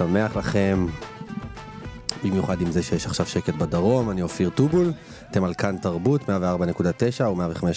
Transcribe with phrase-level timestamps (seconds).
[0.00, 0.86] שמח לכם.
[2.24, 4.92] במיוחד עם זה שיש עכשיו שקט בדרום, אני אופיר טובול,
[5.30, 7.72] אתם על כאן תרבות 104.9 או 105.3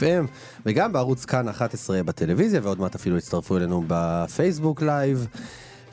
[0.00, 0.26] FM,
[0.66, 5.26] וגם בערוץ כאן 11 בטלוויזיה, ועוד מעט אפילו יצטרפו אלינו בפייסבוק live.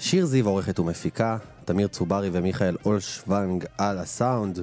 [0.03, 4.59] שיר זיו עורכת ומפיקה, תמיר צוברי ומיכאל אולשוונג על הסאונד.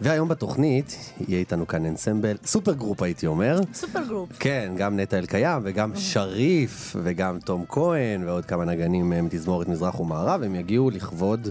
[0.00, 3.60] והיום בתוכנית יהיה איתנו כאן אנסמבל, super group הייתי אומר.
[3.74, 4.30] super group.
[4.38, 10.00] כן, גם נטע אלקיים וגם שריף וגם תום כהן ועוד כמה נגנים אה, מתזמורת מזרח
[10.00, 11.48] ומערב, הם יגיעו לכבוד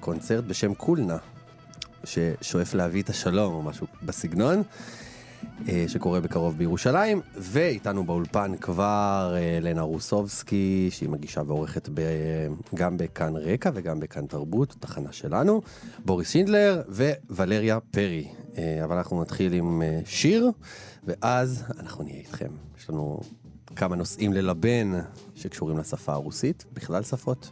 [0.00, 1.16] קונצרט בשם קולנה,
[2.04, 4.62] ששואף להביא את השלום או משהו בסגנון,
[5.88, 12.00] שקורה בקרוב בירושלים, ואיתנו באולפן כבר אה, לנה רוסובסקי, שהיא מגישה ועורכת ב,
[12.74, 15.62] גם בכאן רקע וגם בכאן תרבות, תחנה שלנו,
[16.04, 16.82] בוריס שינדלר
[17.30, 18.28] וולריה פרי.
[18.58, 20.50] אה, אבל אנחנו נתחיל עם אה, שיר,
[21.04, 22.50] ואז אנחנו נהיה איתכם.
[22.78, 23.20] יש לנו
[23.76, 24.92] כמה נושאים ללבן
[25.34, 27.50] שקשורים לשפה הרוסית, בכלל שפות.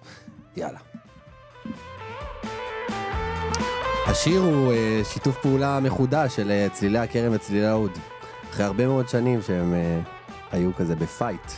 [0.56, 0.78] יאללה.
[4.10, 7.90] השיר הוא אה, שיתוף פעולה מחודש של אה, צלילי הכרם וצלילי האוד.
[8.50, 10.00] אחרי הרבה מאוד שנים שהם אה,
[10.52, 11.52] היו כזה בפייט.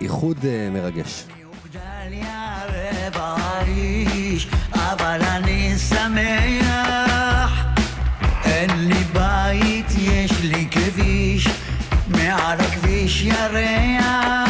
[0.00, 1.24] איחוד אה, מרגש.
[4.74, 5.74] אבל אני
[12.08, 14.45] מעל הכביש ירח.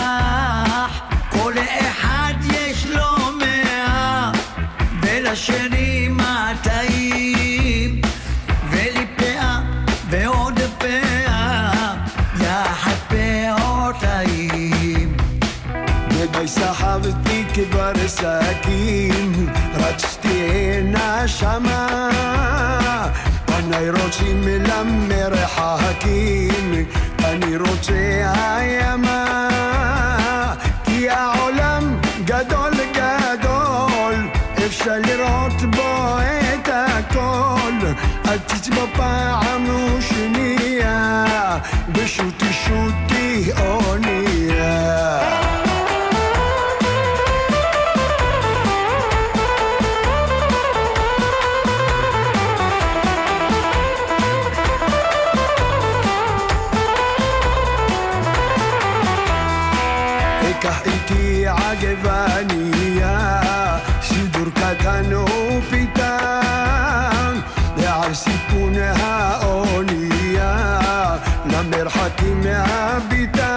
[24.78, 26.86] רוצים למרחקים,
[27.24, 28.15] אני רוצה
[72.06, 73.54] ότι με αμπητά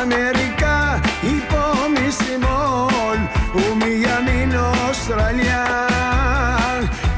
[0.00, 3.18] Αμερικά υπόμιση μόλ
[3.54, 5.66] Ουμία μην Αυστραλιά.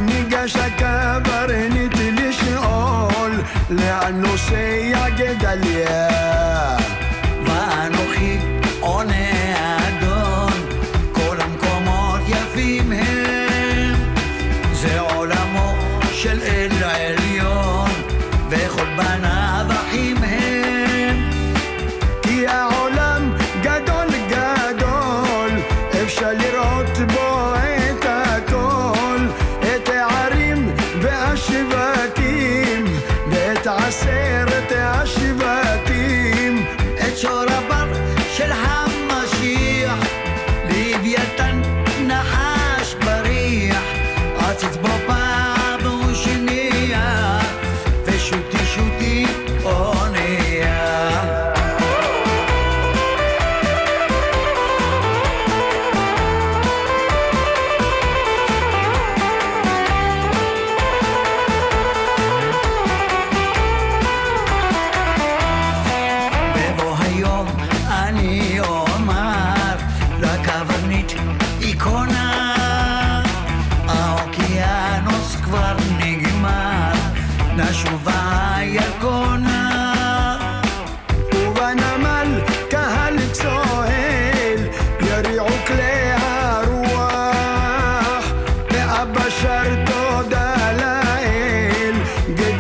[0.07, 3.33] Νίγκα σακά βαρένει τη λύση όλ
[3.69, 6.08] Λεάνω σε η αγκεταλιά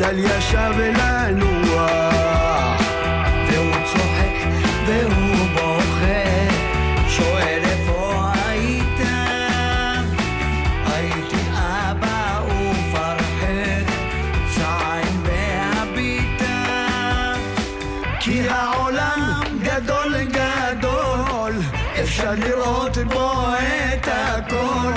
[0.08, 2.82] אבל ישב לנוח.
[3.46, 4.36] והוא צוחק
[4.86, 6.48] והוא בוכה,
[7.08, 9.00] שואל איפה היית?
[10.86, 13.92] הייתי אבא ופרחק,
[14.54, 16.64] שעיים והביטה.
[18.20, 21.52] כי העולם גדול גדול,
[22.00, 23.32] אפשר לראות בו
[23.94, 24.88] את הכל.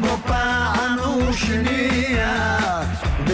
[0.00, 2.41] בו פעם ושנייה,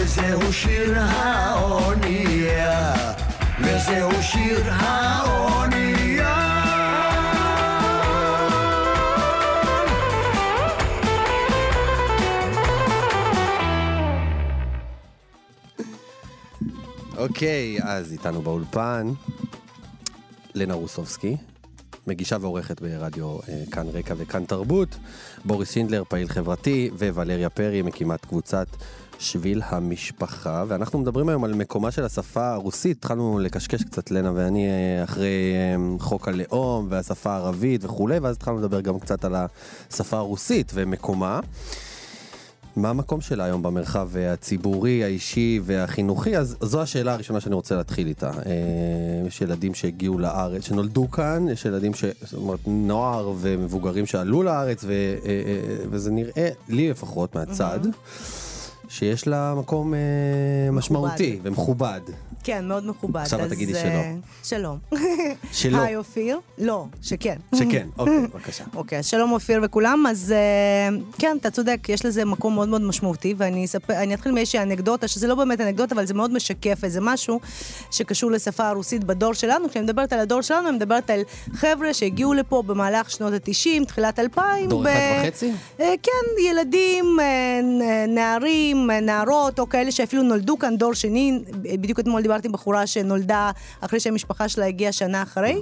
[0.03, 2.93] וזהו שיר האונייה,
[3.59, 6.59] וזהו שיר האונייה.
[17.17, 19.07] אוקיי, אז איתנו באולפן,
[20.55, 21.37] לנה רוסובסקי,
[22.07, 24.97] מגישה ועורכת ברדיו אה, כאן רקע וכאן תרבות,
[25.45, 28.67] בוריס שינדלר, פעיל חברתי, וולריה פרי, מקימת קבוצת
[29.19, 34.67] שביל המשפחה, ואנחנו מדברים היום על מקומה של השפה הרוסית, התחלנו לקשקש קצת לנה ואני
[34.67, 39.35] אה, אחרי אה, חוק הלאום והשפה הערבית וכולי, ואז התחלנו לדבר גם קצת על
[39.89, 41.39] השפה הרוסית ומקומה.
[42.75, 46.37] מה המקום שלה היום במרחב הציבורי, האישי והחינוכי?
[46.37, 48.29] אז זו השאלה הראשונה שאני רוצה להתחיל איתה.
[48.29, 52.03] אה, יש ילדים שהגיעו לארץ, שנולדו כאן, יש ילדים ש...
[52.21, 54.91] זאת אומרת, נוער ומבוגרים שעלו לארץ, ו...
[54.91, 54.95] אה,
[55.25, 57.79] אה, וזה נראה, לי לפחות, מהצד,
[58.89, 59.99] שיש לה מקום אה,
[60.71, 62.01] משמעותי ומכובד.
[62.43, 63.21] כן, מאוד מכובד.
[63.21, 64.13] עכשיו את תגידי אה,
[64.43, 64.77] שלום.
[65.51, 65.77] שלא.
[65.77, 66.39] היי אופיר.
[66.57, 67.35] לא, שכן.
[67.55, 68.63] שכן, אוקיי, בבקשה.
[68.75, 70.05] אוקיי, שלום אופיר וכולם.
[70.09, 74.31] אז אה, כן, אתה צודק, יש לזה מקום מאוד מאוד משמעותי, ואני אספר, אני אתחיל
[74.31, 77.39] מאיזושהי אנקדוטה, שזה לא באמת אנקדוטה, אבל זה מאוד משקף איזה משהו
[77.91, 79.69] שקשור לשפה הרוסית בדור שלנו.
[79.69, 81.21] כשאני מדברת על הדור שלנו, אני מדברת על
[81.53, 84.69] חבר'ה שהגיעו לפה במהלך שנות ה-90, תחילת 2000.
[84.69, 84.91] דור אחד
[85.23, 85.51] וחצי?
[85.79, 87.17] אה, כן, ילדים,
[88.07, 91.39] נערים, אה, נערות, או כאלה שאפילו נולדו כאן דור שני.
[91.61, 95.61] בדיוק אתמול דיברתי עם בחורה שנולדה אחרי שהמשפחה שלה הגיעה שנה אחרי.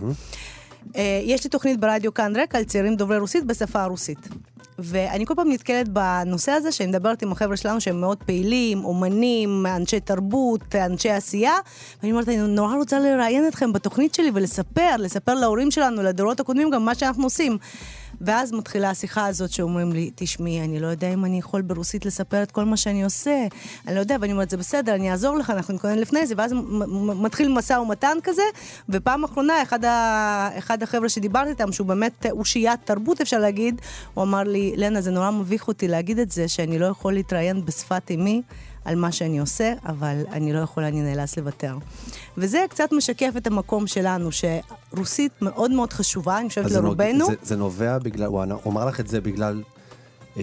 [0.95, 4.27] אה, יש לי תוכנית ברדיו כאן רקע על צעירים דוברי רוסית בשפה הרוסית.
[4.79, 9.65] ואני כל פעם נתקלת בנושא הזה, שאני מדברת עם החבר'ה שלנו שהם מאוד פעילים, אומנים,
[9.65, 11.53] אנשי תרבות, אנשי עשייה,
[12.01, 16.69] ואני אומרת, אני נורא רוצה לראיין אתכם בתוכנית שלי ולספר, לספר להורים שלנו, לדורות הקודמים,
[16.69, 17.57] גם מה שאנחנו עושים.
[18.21, 22.43] ואז מתחילה השיחה הזאת שאומרים לי, תשמעי, אני לא יודע אם אני יכול ברוסית לספר
[22.43, 23.47] את כל מה שאני עושה.
[23.87, 26.53] אני לא יודע, ואני אומרת, זה בסדר, אני אעזור לך, אנחנו נתכונן לפני זה, ואז
[27.15, 28.41] מתחיל משא ומתן כזה,
[28.89, 30.49] ופעם אחרונה, אחד, ה...
[30.57, 33.81] אחד החבר'ה שדיברתי איתם, שהוא באמת אושיית תרבות, אפשר להגיד,
[34.13, 37.65] הוא אמר לי, לנה, זה נורא מביך אותי להגיד את זה, שאני לא יכול להתראיין
[37.65, 38.41] בשפת אמי.
[38.87, 41.77] על מה שאני עושה, אבל אני לא יכולה, אני נאלץ לוותר.
[42.37, 47.25] וזה קצת משקף את המקום שלנו, שרוסית מאוד מאוד חשובה, אני חושבת לרובנו.
[47.27, 49.61] זה- זה נובע בגלל, הוא אמר לך את זה בגלל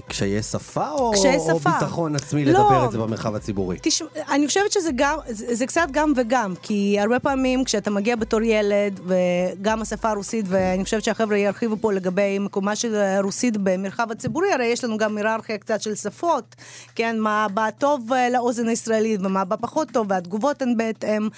[0.00, 1.70] קשיי שפה, או קשיי או שפה.
[1.70, 2.50] ביטחון עצמי לא.
[2.50, 3.76] לדבר את זה במרחב הציבורי?
[3.82, 8.16] תשמע, אני חושבת שזה גם, זה, זה קצת גם וגם, כי הרבה פעמים כשאתה מגיע
[8.16, 14.10] בתור ילד, וגם השפה הרוסית, ואני חושבת שהחבר'ה ירחיבו פה לגבי מקומה של הרוסית במרחב
[14.10, 16.54] הציבורי, הרי יש לנו גם היררכיה קצת של שפות,
[16.94, 21.28] כן, מה בא טוב אה, לאוזן הישראלית ומה בא פחות טוב, והתגובות הן בהתאם.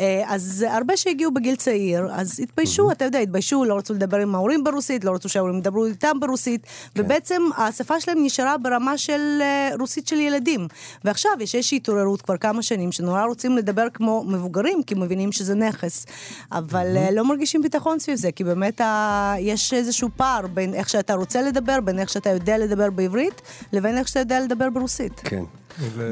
[0.00, 4.34] אה, אז הרבה שהגיעו בגיל צעיר, אז התביישו, אתה יודע, התביישו, לא רצו לדבר עם
[4.34, 9.70] ההורים ברוסית, לא רצו שההורים ידברו איתם ברוסית, ובעצם השפה שלהם נשארה ברמה של אה,
[9.78, 10.68] רוסית של ילדים.
[11.04, 15.54] ועכשיו יש איזושהי התעוררות כבר כמה שנים, שנורא רוצים לדבר כמו מבוגרים, כי מבינים שזה
[15.54, 16.06] נכס.
[16.52, 19.34] אבל אה, לא מרגישים ביטחון סביב זה, כי באמת ה...
[19.38, 23.98] יש איזשהו פער בין איך שאתה רוצה לדבר, בין איך שאתה יודע לדבר בעברית, לבין
[23.98, 25.20] איך שאתה יודע לדבר ברוסית.
[25.24, 25.44] כן.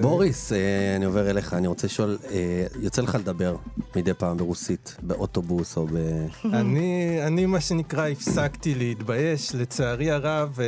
[0.00, 3.56] בוריס, אה, אני עובר אליך, אני רוצה לשאול, אה, יוצא לך לדבר
[3.96, 5.96] מדי פעם ברוסית, באוטובוס או ב...
[6.60, 10.58] אני, אני מה שנקרא הפסקתי להתבייש, לצערי הרב,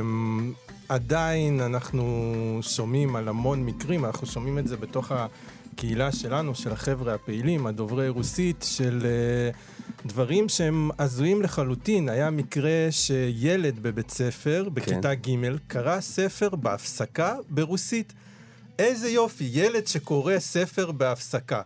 [0.00, 0.52] אמ,
[0.88, 7.14] עדיין אנחנו שומעים על המון מקרים, אנחנו שומעים את זה בתוך הקהילה שלנו, של החבר'ה
[7.14, 9.50] הפעילים, הדוברי רוסית, של אה,
[10.06, 12.08] דברים שהם הזויים לחלוטין.
[12.08, 18.12] היה מקרה שילד בבית ספר, בכיתה ג', קרא ספר בהפסקה ברוסית.
[18.78, 21.60] איזה יופי, ילד שקורא ספר בהפסקה.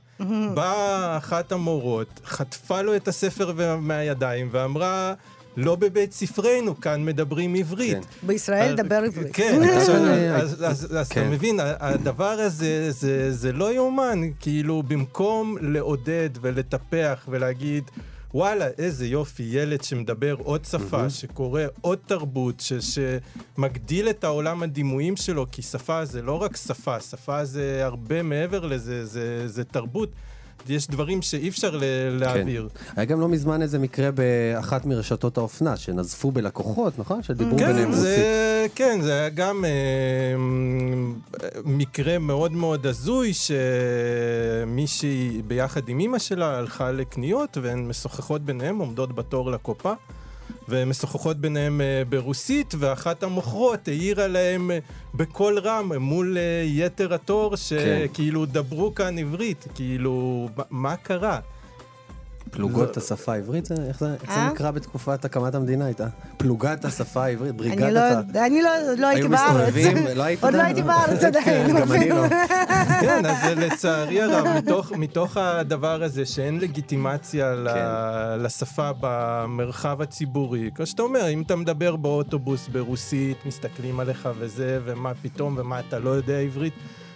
[0.55, 5.15] באה אחת המורות, חטפה לו את הספר מהידיים ואמרה,
[5.57, 8.05] לא בבית ספרנו, כאן מדברים עברית.
[8.05, 8.27] כן.
[8.27, 9.29] בישראל דבר עברית.
[9.33, 11.31] כן, עכשיו, כאן, אה, אז- אז אז אתה כן.
[11.31, 14.21] מבין, ה- הדבר הזה, זה- זה לא יאומן.
[14.41, 17.85] כאילו, במקום לעודד ולטפח ולהגיד...
[18.35, 22.99] וואלה, איזה יופי, ילד שמדבר עוד שפה, שקורא עוד תרבות, ש-
[23.57, 28.67] שמגדיל את העולם הדימויים שלו, כי שפה זה לא רק שפה, שפה זה הרבה מעבר
[28.67, 30.09] לזה, זה, זה תרבות.
[30.71, 31.83] יש דברים שאי אפשר ל-
[32.21, 32.69] להעביר.
[32.97, 37.23] היה גם לא מזמן איזה מקרה באחת מרשתות האופנה, שנזפו בלקוחות, נכון?
[37.23, 38.03] שדיברו ביניהם כן, רוסית.
[38.03, 39.71] זה, כן, זה היה גם אה,
[41.65, 43.33] מקרה מאוד מאוד הזוי,
[44.67, 49.93] שמישהי ביחד עם אימא שלה הלכה לקניות, והן משוחחות ביניהן, עומדות בתור לקופה.
[50.69, 54.79] והן משוחחות ביניהן אה, ברוסית, ואחת המוכרות העירה להם אה,
[55.15, 61.41] בקול רם מול אה, יתר התור, שכאילו דברו כאן עברית, כאילו, מה קרה?
[62.51, 64.51] פלוגות השפה העברית, זה- איך זה איך זה אה?
[64.53, 66.07] נקרא בתקופת הקמת המדינה הייתה?
[66.37, 68.01] פלוגת השפה העברית, אני בריגדת לא,
[68.41, 68.47] ה...
[68.47, 69.69] אני לא, לא הייתי היו בארץ.
[69.75, 70.63] מסתובבים, לא היית עוד לא?
[70.63, 71.77] הייתי בארץ עדיין.
[71.77, 72.29] גם אני לא.
[73.01, 78.43] כן, אז זה לצערי הרב, מתוך, מתוך הדבר הזה שאין לגיטימציה ל, כן.
[78.43, 85.13] לשפה במרחב הציבורי, כמו שאתה אומר, אם אתה מדבר באוטובוס ברוסית, מסתכלים עליך וזה, ומה
[85.23, 86.73] פתאום, ומה אתה לא יודע עברית.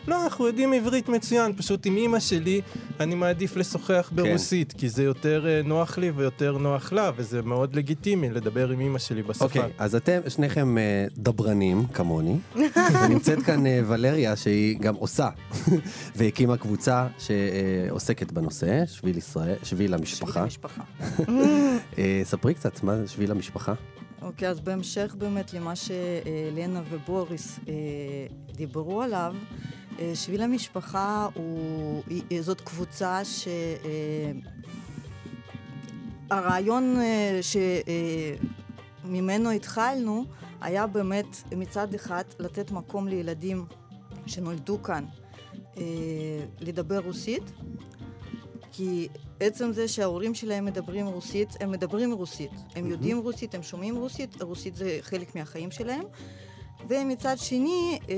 [0.09, 2.61] לא, אנחנו יודעים עברית מצוין, פשוט עם אימא שלי
[3.01, 7.75] אני מעדיף לשוחח ברוסית, כי זה יותר אה, נוח לי ויותר נוח לה, וזה מאוד
[7.75, 9.45] לגיטימי לדבר עם אימא שלי בשפה.
[9.45, 12.37] אוקיי, אז אתם שניכם אה, דברנים, כמוני,
[13.05, 15.29] ונמצאת כאן אה, ולריה, שהיא גם עושה,
[16.17, 20.45] והקימה קבוצה שעוסקת בנושא, שביל ישראל, שביל המשפחה.
[20.45, 20.83] משפחה.
[21.99, 23.75] אה, ספרי קצת, מה זה שביל המשפחה?
[24.23, 27.75] אוקיי, אז בהמשך באמת למה שלנה ובוריס אה,
[28.57, 29.35] דיברו עליו,
[30.15, 32.03] שביל המשפחה הוא,
[32.41, 33.49] זאת קבוצה ש...
[33.49, 34.33] אה,
[36.33, 37.41] הרעיון אה,
[39.03, 40.25] שממנו התחלנו
[40.61, 43.65] היה באמת מצד אחד לתת מקום לילדים
[44.27, 45.05] שנולדו כאן
[45.79, 45.83] אה,
[46.61, 47.43] לדבר רוסית,
[48.73, 49.09] כי
[49.41, 52.51] עצם זה שההורים שלהם מדברים רוסית, הם מדברים רוסית.
[52.75, 56.05] הם יודעים רוסית, הם שומעים רוסית, רוסית זה חלק מהחיים שלהם.
[56.89, 58.15] ומצד שני, אה,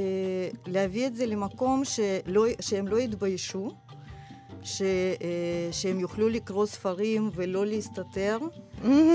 [0.67, 3.71] להביא את זה למקום שלא, שהם לא יתביישו,
[4.63, 8.39] ש, אה, שהם יוכלו לקרוא ספרים ולא להסתתר,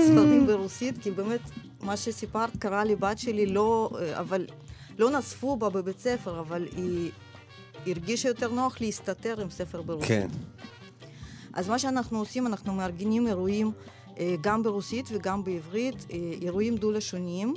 [0.06, 1.40] ספרים ברוסית, כי באמת,
[1.80, 4.46] מה שסיפרת קרה לבת שלי, לא, אה, אבל
[4.98, 7.10] לא נזפו בה בבית ספר, אבל היא
[7.86, 10.08] הרגישה יותר נוח להסתתר עם ספר ברוסית.
[10.08, 10.28] כן.
[11.52, 13.72] אז מה שאנחנו עושים, אנחנו מארגנים אירועים
[14.40, 16.06] גם ברוסית וגם בעברית,
[16.42, 17.54] אירועים דו-לשוניים,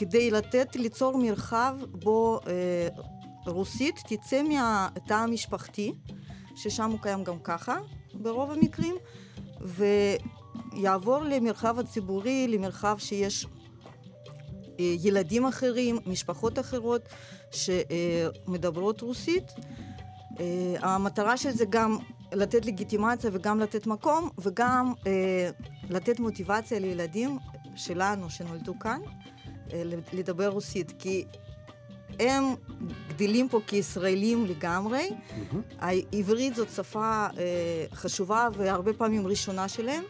[0.00, 2.88] כדי לתת, ליצור מרחב בו אה,
[3.46, 5.92] רוסית תצא מהתא המשפחתי,
[6.56, 7.78] ששם הוא קיים גם ככה,
[8.14, 8.94] ברוב המקרים,
[9.60, 13.46] ויעבור למרחב הציבורי, למרחב שיש
[14.80, 17.02] אה, ילדים אחרים, משפחות אחרות
[17.50, 19.44] שמדברות רוסית.
[19.50, 20.42] Uh,
[20.82, 21.96] המטרה של זה גם
[22.32, 25.04] לתת לגיטימציה וגם לתת מקום וגם uh,
[25.90, 27.38] לתת מוטיבציה לילדים
[27.74, 29.00] שלנו שנולדו כאן
[30.12, 31.24] לדבר רוסית כי
[32.20, 32.44] הם
[33.08, 35.10] גדלים פה כישראלים לגמרי.
[35.78, 37.36] העברית זאת שפה uh,
[37.94, 40.04] חשובה והרבה פעמים ראשונה שלהם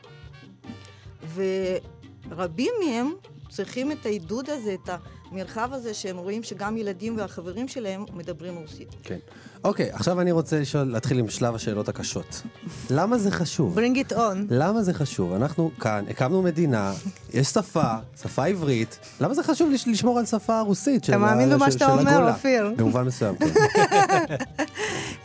[1.35, 3.13] ורבים מהם
[3.51, 4.91] צריכים את העידוד הזה, את
[5.33, 8.89] המרחב הזה שהם רואים שגם ילדים והחברים שלהם מדברים רוסית.
[9.05, 9.19] כן.
[9.65, 12.43] אוקיי, עכשיו אני רוצה לשאול, להתחיל עם שלב השאלות הקשות.
[12.91, 13.79] למה זה חשוב?
[13.79, 14.19] bring it on.
[14.51, 15.33] למה זה חשוב?
[15.33, 16.93] אנחנו כאן, הקמנו מדינה,
[17.35, 17.93] יש שפה,
[18.23, 21.85] שפה עברית, למה זה חשוב לש- לשמור על שפה רוסית של אתה מאמין במה שאתה
[21.87, 22.33] של אומר, הגולה?
[22.35, 22.73] אופיר?
[22.77, 23.47] במובן מסוים, כן.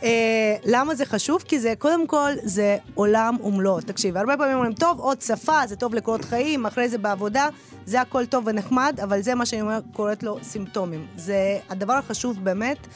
[0.02, 1.42] אה, למה זה חשוב?
[1.48, 3.80] כי זה, קודם כל, זה עולם ומלואו.
[3.80, 7.48] תקשיב, הרבה פעמים אומרים, טוב, עוד שפה, זה טוב לקורות חיים, אחרי זה בעבודה,
[7.86, 9.62] זה הכל טוב ונחמד, אבל זה מה שאני
[9.92, 11.06] קוראת לו סימפטומים.
[11.16, 12.86] זה הדבר החשוב באמת.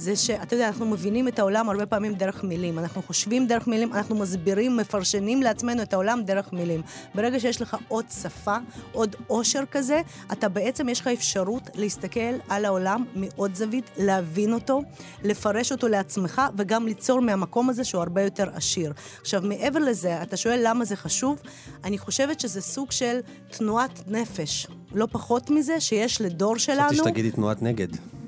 [0.00, 2.78] זה שאתה יודע, אנחנו מבינים את העולם הרבה פעמים דרך מילים.
[2.78, 6.82] אנחנו חושבים דרך מילים, אנחנו מסבירים, מפרשנים לעצמנו את העולם דרך מילים.
[7.14, 8.56] ברגע שיש לך עוד שפה,
[8.92, 10.00] עוד עושר כזה,
[10.32, 14.82] אתה בעצם, יש לך אפשרות להסתכל על העולם מעוד זווית, להבין אותו,
[15.22, 18.92] לפרש אותו לעצמך, וגם ליצור מהמקום הזה שהוא הרבה יותר עשיר.
[19.20, 21.40] עכשיו, מעבר לזה, אתה שואל למה זה חשוב?
[21.84, 24.66] אני חושבת שזה סוג של תנועת נפש.
[24.92, 26.88] לא פחות מזה שיש לדור שלנו...
[26.88, 28.19] חשבתי שתגידי תנועת נגד.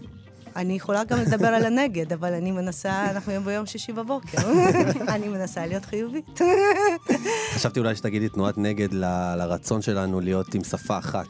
[0.56, 4.38] אני יכולה גם לדבר על הנגד, אבל אני מנסה, אנחנו היום ביום שישי בבוקר.
[5.14, 6.40] אני מנסה להיות חיובית.
[7.54, 11.26] חשבתי אולי שתגידי תנועת נגד ל- לרצון שלנו להיות עם שפה אחת.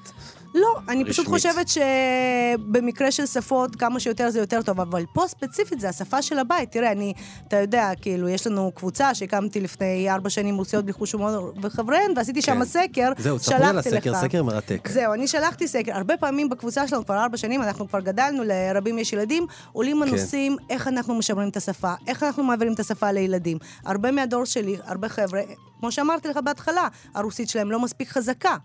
[0.55, 1.27] לא, אני פשוט.
[1.27, 6.39] חושבת שבמקרה של שפות, כמה שיותר זה יותר טוב, אבל פה ספציפית זה השפה של
[6.39, 6.73] הבית.
[6.73, 7.13] תראה, אני,
[7.49, 12.13] אתה יודע, כאילו, יש לנו קבוצה שהקמתי לפני ארבע שנים רוסיות בלי חוש הומור וחבריהן,
[12.17, 12.65] ועשיתי שם כן.
[12.65, 14.15] סקר, זהו, ספרי על הסקר.
[14.15, 14.89] סקר מרתק.
[14.89, 15.93] זהו, אני שלחתי סקר.
[15.95, 20.09] הרבה פעמים בקבוצה שלנו, כבר ארבע שנים, אנחנו כבר גדלנו, לרבים יש ילדים, עולים כן.
[20.09, 23.59] הנושאים, איך אנחנו משמרים את השפה, איך אנחנו מעבירים את השפה לילדים.
[23.85, 25.41] הרבה מהדור שלי, הרבה חבר'ה,
[25.81, 28.57] כמו שאמרתי לך בהתחלה, הרוסית שלהם לא מספיק חזקה.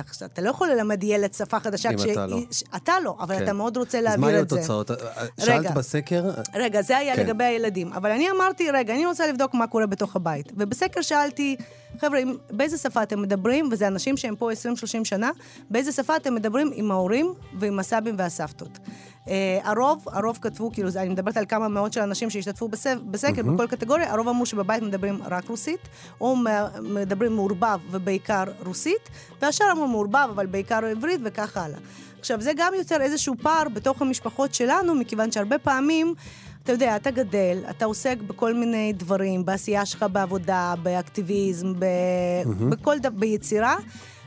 [0.00, 2.38] אתה, אתה לא יכול ללמד ילד שפה חדשה אם אתה לא.
[2.76, 3.44] אתה לא, אבל כן.
[3.44, 4.56] אתה מאוד רוצה אז מה להעביר היו את זה.
[4.56, 4.90] התוצאות?
[5.40, 5.74] שאלת.
[5.74, 6.30] בסקר?
[6.54, 7.22] רגע, זה היה כן.
[7.22, 7.92] לגבי הילדים.
[7.92, 10.52] אבל אני אמרתי, רגע, אני רוצה לבדוק מה קורה בתוך הבית.
[10.56, 11.56] ובסקר שאלתי,
[12.00, 14.54] חבר'ה, באיזה שפה אתם מדברים, וזה אנשים שהם פה 20-30
[15.04, 15.30] שנה,
[15.70, 18.78] באיזה שפה אתם מדברים עם ההורים ועם הסבים והסבתות.
[19.26, 19.28] Uh,
[19.64, 23.50] הרוב, הרוב כתבו, כאילו, אני מדברת על כמה מאות של אנשים שהשתתפו בס- בסקר, mm-hmm.
[23.50, 25.88] בכל קטגוריה, הרוב אמרו שבבית מדברים רק רוסית,
[26.20, 26.36] או
[26.82, 29.10] מדברים מעורבב ובעיקר רוסית,
[29.42, 31.78] והשאר אמרו מעורבב, אבל בעיקר עברית וכך הלאה.
[32.20, 36.14] עכשיו, זה גם יוצר איזשהו פער בתוך המשפחות שלנו, מכיוון שהרבה פעמים...
[36.62, 41.84] אתה יודע, אתה גדל, אתה עוסק בכל מיני דברים, בעשייה שלך בעבודה, באקטיביזם, ב...
[42.70, 43.76] בכל דבר, ביצירה,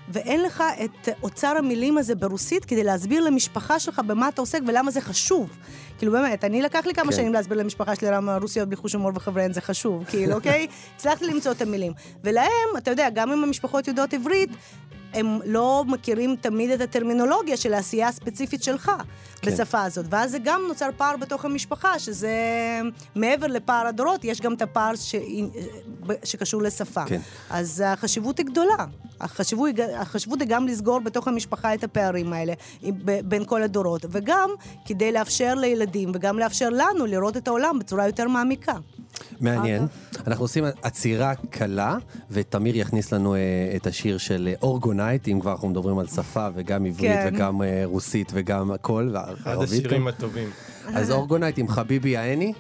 [0.10, 4.92] ואין לך את אוצר המילים הזה ברוסית כדי להסביר למשפחה שלך במה אתה עוסק ולמה
[4.92, 5.50] זה חשוב.
[5.98, 7.18] כאילו באמת, אני לקח לי כמה כן.
[7.18, 10.68] שנים להסביר למשפחה שלי למה רוסיות בלי חוש הומור וחבריהן זה חשוב, כאילו, אוקיי?
[10.96, 11.94] הצלחתי למצוא את המילים.
[12.24, 14.50] ולהם, אתה יודע, גם אם המשפחות יודעות עברית,
[15.14, 18.92] הם לא מכירים תמיד את הטרמינולוגיה של העשייה הספציפית שלך
[19.42, 19.52] כן.
[19.52, 20.06] בשפה הזאת.
[20.10, 22.32] ואז זה גם נוצר פער בתוך המשפחה, שזה
[23.16, 25.16] מעבר לפער הדורות, יש גם את הפער ש...
[26.24, 27.06] שקשור לשפה.
[27.06, 27.20] כן.
[27.50, 28.86] אז החשיבות היא גדולה.
[29.22, 32.54] החשיבות, החשיבות היא גם לסגור בתוך המשפחה את הפערים האלה
[33.24, 34.50] בין כל הדורות, וגם
[34.86, 38.74] כדי לאפשר לילדים וגם לאפשר לנו לראות את העולם בצורה יותר מעמיקה.
[39.42, 39.88] מעניין.
[40.28, 41.98] אנחנו עושים עצירה קלה,
[42.32, 43.40] ותמיר יכניס לנו אה,
[43.76, 47.30] את השיר של אה, אורגונייט, אם כבר אנחנו מדברים על שפה, וגם עברית, כן.
[47.34, 49.70] וגם אה, רוסית, וגם הכל, אחד וערבית.
[49.70, 50.08] השירים גם.
[50.08, 50.50] הטובים.
[50.86, 52.54] אז אורגונייט עם חביבי יעני.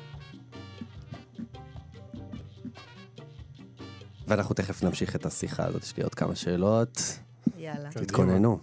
[4.28, 7.20] ואנחנו תכף נמשיך את השיחה הזאת, יש לי עוד כמה שאלות.
[7.58, 7.90] יאללה.
[7.92, 8.60] תתכוננו.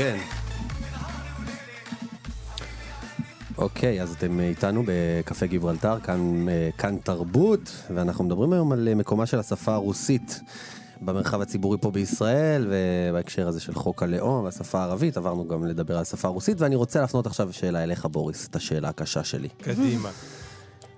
[0.00, 0.18] כן.
[3.58, 8.94] אוקיי, אז אתם איתנו בקפה גיברלטר, כאן, אה, כאן תרבות, ואנחנו מדברים היום על אה,
[8.94, 10.40] מקומה של השפה הרוסית
[11.00, 16.02] במרחב הציבורי פה בישראל, ובהקשר הזה של חוק הלאום והשפה הערבית, עברנו גם לדבר על
[16.02, 19.48] השפה הרוסית, ואני רוצה להפנות עכשיו שאלה אליך, בוריס, את השאלה הקשה שלי.
[19.48, 20.10] קדימה.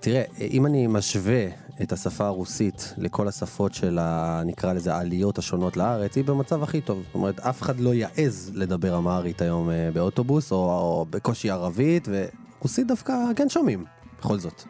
[0.03, 1.45] תראה, אם אני משווה
[1.81, 4.41] את השפה הרוסית לכל השפות של ה...
[4.45, 7.03] נקרא לזה העליות השונות לארץ, היא במצב הכי טוב.
[7.05, 12.07] זאת אומרת, אף אחד לא יעז לדבר אמהרית היום אה, באוטובוס, או, או בקושי ערבית,
[12.11, 13.85] ורוסית דווקא כן שומעים,
[14.19, 14.63] בכל זאת.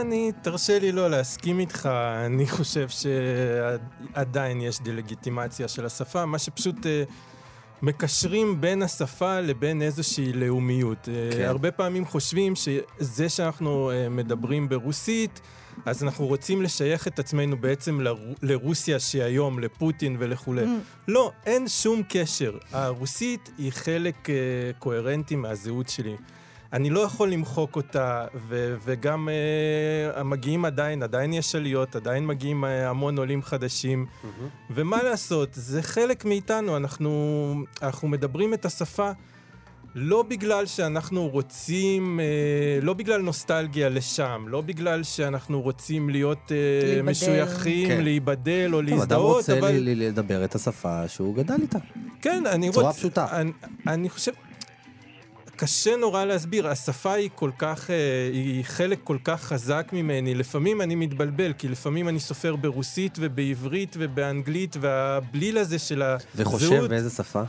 [0.00, 1.88] אני, תרשה לי לא להסכים איתך,
[2.26, 7.02] אני חושב שעדיין יש דה-לגיטימציה של השפה, מה שפשוט אה,
[7.82, 10.98] מקשרים בין השפה לבין איזושהי לאומיות.
[11.02, 11.36] כן.
[11.36, 11.44] כן.
[11.44, 15.40] הרבה פעמים חושבים שזה שאנחנו אה, מדברים ברוסית,
[15.86, 18.16] אז אנחנו רוצים לשייך את עצמנו בעצם לר...
[18.42, 20.64] לרוסיה שהיא היום, לפוטין וכולי.
[21.08, 22.58] לא, אין שום קשר.
[22.72, 24.34] הרוסית היא חלק אה,
[24.78, 26.16] קוהרנטי מהזהות שלי.
[26.72, 29.28] אני לא יכול למחוק אותה, ו- וגם
[30.18, 34.06] uh, מגיעים עדיין, עדיין יש עליות, עדיין מגיעים uh, המון עולים חדשים.
[34.70, 39.10] ומה לעשות, זה חלק מאיתנו, אנחנו, אנחנו מדברים את השפה
[39.94, 46.52] לא בגלל שאנחנו רוצים, uh, לא בגלל נוסטלגיה לשם, לא בגלל שאנחנו רוצים להיות uh,
[46.84, 47.10] להיבדל.
[47.10, 48.04] משויכים, כן.
[48.04, 49.70] להיבדל או טוב, אדם להזדהות, רוצה אבל...
[49.70, 51.78] ל- ל- לדבר את השפה שהוא גדל איתה.
[52.20, 52.98] כן, אני בצורה רוצה...
[52.98, 53.26] פשוטה.
[53.40, 53.52] אני,
[53.86, 54.32] אני חושב...
[55.60, 57.94] קשה נורא להסביר, השפה היא כל כך, אה,
[58.32, 60.34] היא חלק כל כך חזק ממני.
[60.34, 66.26] לפעמים אני מתבלבל, כי לפעמים אני סופר ברוסית ובעברית ובאנגלית, והבליל הזה של הזהות...
[66.36, 67.42] וחושב באיזה שפה?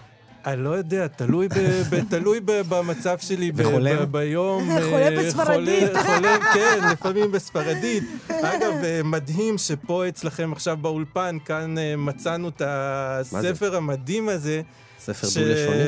[0.45, 1.53] אני לא יודע, תלוי, ב,
[1.89, 3.97] ב, תלוי ב, במצב שלי ב, וחולם?
[3.97, 4.63] ב, ביום.
[4.63, 5.89] חולה אה, בספרדית.
[5.89, 8.03] חולה, חולם, כן, לפעמים בספרדית.
[8.27, 14.61] אגב, אה, מדהים שפה אצלכם עכשיו באולפן, כאן מצאנו את הספר המדהים הזה.
[15.05, 15.83] ספר ש- דו-לשוני?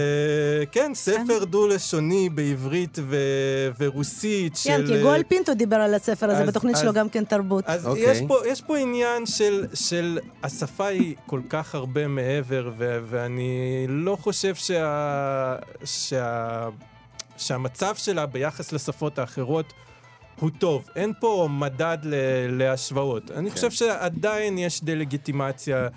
[0.71, 3.17] כן, ספר דו-לשוני בעברית ו-
[3.79, 4.53] ורוסית.
[4.63, 7.23] כן, של, כי גואל פינטו דיבר על הספר הזה אז- בתוכנית שלו אז- גם כן
[7.23, 7.63] תרבות.
[7.67, 8.03] אז אוקיי.
[8.11, 13.51] יש, פה, יש פה עניין של, של השפה היא כל כך הרבה מעבר, ו, ואני
[13.89, 16.67] לא חושב שה, שה,
[17.37, 19.73] שהמצב שלה ביחס לשפות האחרות
[20.39, 20.89] הוא טוב.
[20.95, 22.13] אין פה מדד ל,
[22.49, 23.31] להשוואות.
[23.31, 23.55] אני כן.
[23.55, 25.87] חושב שעדיין יש דה-לגיטימציה אה,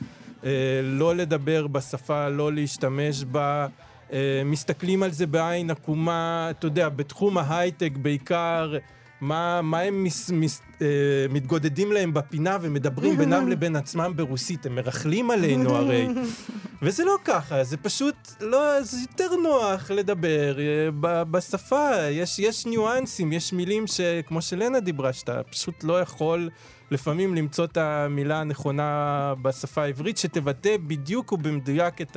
[0.83, 3.67] לא לדבר בשפה, לא להשתמש בה.
[4.13, 8.75] אה, מסתכלים על זה בעין עקומה, אתה יודע, בתחום ההייטק בעיקר,
[9.21, 10.87] מה, מה הם מס, מס, אה,
[11.31, 16.09] מתגודדים להם בפינה ומדברים בינם לבין עצמם ברוסית, הם מרכלים עלינו הרי.
[16.83, 20.65] וזה לא ככה, זה פשוט, לא, זה יותר נוח לדבר אה,
[21.01, 26.51] ב- בשפה, יש, יש ניואנסים, יש מילים שכמו שלנה דיברה, שאתה פשוט לא יכול
[26.91, 32.17] לפעמים למצוא את המילה הנכונה בשפה העברית, שתבטא בדיוק ובמדויק את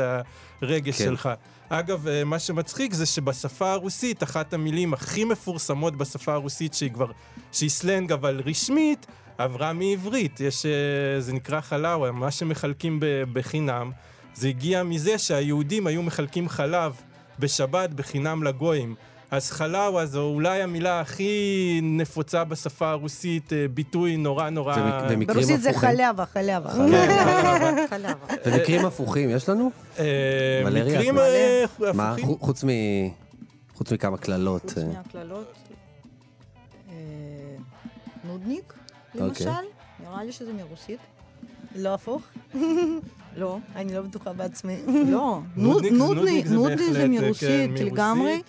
[0.61, 1.03] הרגש כן.
[1.03, 1.29] שלך.
[1.69, 7.11] אגב, אה, מה שמצחיק זה שבשפה הרוסית, אחת המילים הכי מפורסמות בשפה הרוסית, שהיא כבר,
[7.51, 10.39] שהיא סלנג אבל רשמית, עברה מעברית.
[10.39, 12.99] יש, אה, זה נקרא חלאווה, מה שמחלקים
[13.33, 13.91] בחינם.
[14.33, 16.95] זה הגיע מזה שהיהודים היו מחלקים חלב
[17.39, 18.95] בשבת בחינם לגויים.
[19.31, 21.33] אז חלאווה זו אולי המילה הכי
[21.83, 24.75] נפוצה בשפה הרוסית, אה, ביטוי נורא נורא...
[25.33, 25.69] ברוסית זה.
[25.73, 26.25] כן, חלאווה.
[27.89, 28.15] חלב.
[28.45, 29.71] ומקרים הפוכים יש לנו?
[29.99, 30.05] אה,
[30.65, 32.09] מקרים אה, מה?
[32.09, 32.25] הפוכים?
[32.25, 32.67] חו- חוץ מ...
[33.75, 34.61] חוץ מכמה קללות.
[34.61, 35.53] חוץ מהקללות,
[38.23, 38.73] נודניק,
[39.15, 39.27] אוקיי.
[39.27, 39.49] למשל,
[40.03, 40.99] נראה לי שזה מרוסית.
[41.75, 42.21] לא הפוך?
[43.37, 44.75] לא, אני לא בטוחה בעצמי.
[45.11, 45.93] לא, נודניק-
[46.93, 47.79] זה כן, מרוסית.
[47.79, 48.39] לגמרי.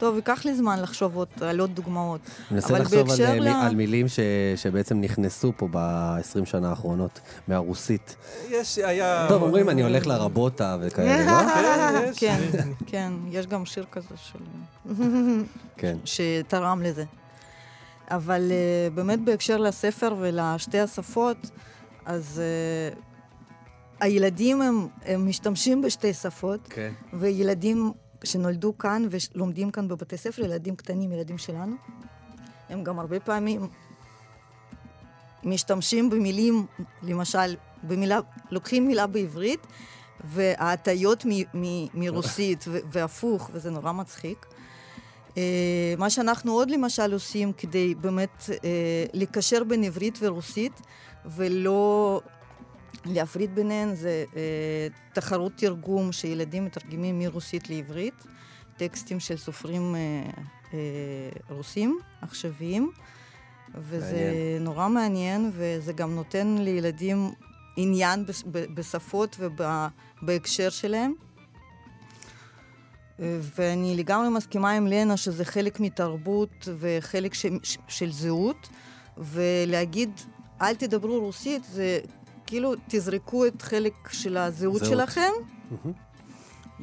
[0.00, 2.20] טוב, ייקח לי זמן לחשוב עוד על עוד דוגמאות.
[2.26, 4.20] אני מנסה אבל לחשוב על, אה, ל- על מילים ש-
[4.56, 8.16] שבעצם נכנסו פה ב-20 שנה האחרונות, מהרוסית.
[8.50, 9.26] יש, היה...
[9.28, 11.48] טוב, אומרים אני הולך לרבוטה וכאלה, לא?
[12.16, 12.40] כן.
[12.52, 14.38] כן, כן, יש גם שיר כזה של...
[15.76, 15.96] כן.
[16.04, 17.04] שתרם לזה.
[18.10, 21.36] אבל uh, באמת בהקשר לספר ולשתי השפות,
[22.06, 22.40] אז
[22.94, 22.98] uh,
[24.00, 26.92] הילדים הם, הם משתמשים בשתי שפות, כן.
[27.12, 27.92] וילדים
[28.24, 31.76] שנולדו כאן ולומדים כאן בבתי ספר, ילדים קטנים, ילדים שלנו,
[32.68, 33.68] הם גם הרבה פעמים
[35.44, 36.66] משתמשים במילים,
[37.02, 38.18] למשל, במילה,
[38.50, 39.66] לוקחים מילה בעברית,
[40.24, 41.26] וההטיות
[41.94, 44.46] מרוסית והפוך, וזה נורא מצחיק.
[45.36, 48.58] אה, מה שאנחנו עוד למשל עושים כדי באמת אה,
[49.12, 50.80] לקשר בין עברית ורוסית,
[51.26, 52.20] ולא
[53.04, 54.40] להפריד ביניהן, זה אה,
[55.12, 58.14] תחרות תרגום שילדים מתרגמים מרוסית לעברית,
[58.76, 60.00] טקסטים של סופרים אה,
[60.74, 60.78] אה,
[61.56, 62.90] רוסים עכשוויים,
[63.74, 64.64] וזה מעניין.
[64.64, 67.30] נורא מעניין, וזה גם נותן לילדים
[67.76, 71.14] עניין בש- ב- בשפות ובהקשר שלהם.
[73.58, 77.46] ואני לגמרי מסכימה עם לנה שזה חלק מתרבות וחלק ש...
[77.62, 78.68] ש- של זהות,
[79.18, 80.10] ולהגיד,
[80.62, 82.00] אל תדברו רוסית, זה
[82.50, 84.90] כאילו תזרקו את חלק של הזהות זהות.
[84.90, 85.30] שלכם,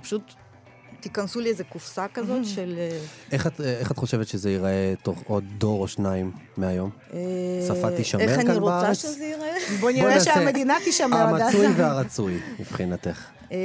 [0.01, 0.21] פשוט
[0.99, 2.75] תיכנסו לאיזה קופסה כזאת של...
[2.77, 2.99] אה,
[3.31, 6.89] איך את- איך את חושבת שזה ייראה תוך עוד דור או שניים מהיום?
[7.13, 7.19] אה,
[7.67, 8.97] שפה תישמר איך כאן אני רוצה בארץ?
[9.01, 9.53] שזה ייראה?
[9.81, 11.41] בוא נראה שהמדינה תישמר עד אז.
[11.41, 13.25] המצוי והרצוי, מבחינתך.
[13.51, 13.57] אה,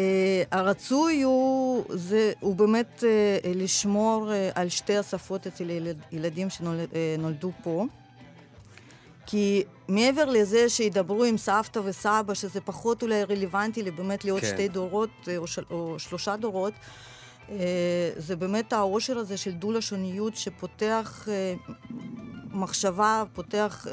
[0.50, 3.08] הרצוי הוא, זה, הוא באמת אה,
[3.54, 7.84] לשמור אה, על שתי השפות אצל ילד, ילדים שנולדו פה.
[9.26, 14.46] כי מעבר לזה שידברו עם סבתא וסבא, שזה פחות אולי רלוונטי באמת לעוד כן.
[14.46, 16.72] שתי דורות אה, או, של, או שלושה דורות,
[17.50, 21.54] אה, זה באמת העושר הזה של דו-לשוניות שפותח אה,
[22.50, 23.86] מחשבה, פותח...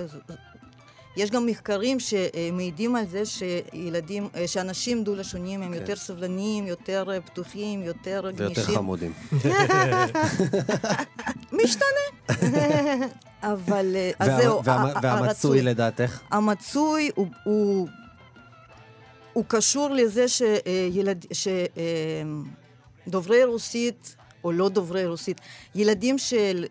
[1.19, 5.79] יש גם מחקרים שמעידים על זה שילדים, אה, שאנשים דו-לשוניים הם כן.
[5.79, 8.75] יותר סבלניים, יותר אה, פתוחים, יותר ויותר גמישים.
[8.75, 9.13] חמודים.
[11.63, 12.29] משתנה.
[13.43, 14.63] אבל אה, אז זהו,
[15.01, 15.61] והמצוי.
[15.61, 16.19] לדעתך?
[16.31, 17.87] המצוי הוא, הוא,
[19.33, 21.25] הוא קשור לזה שילד,
[23.07, 25.41] שדוברי רוסית, או לא דוברי רוסית,
[25.75, 26.65] ילדים של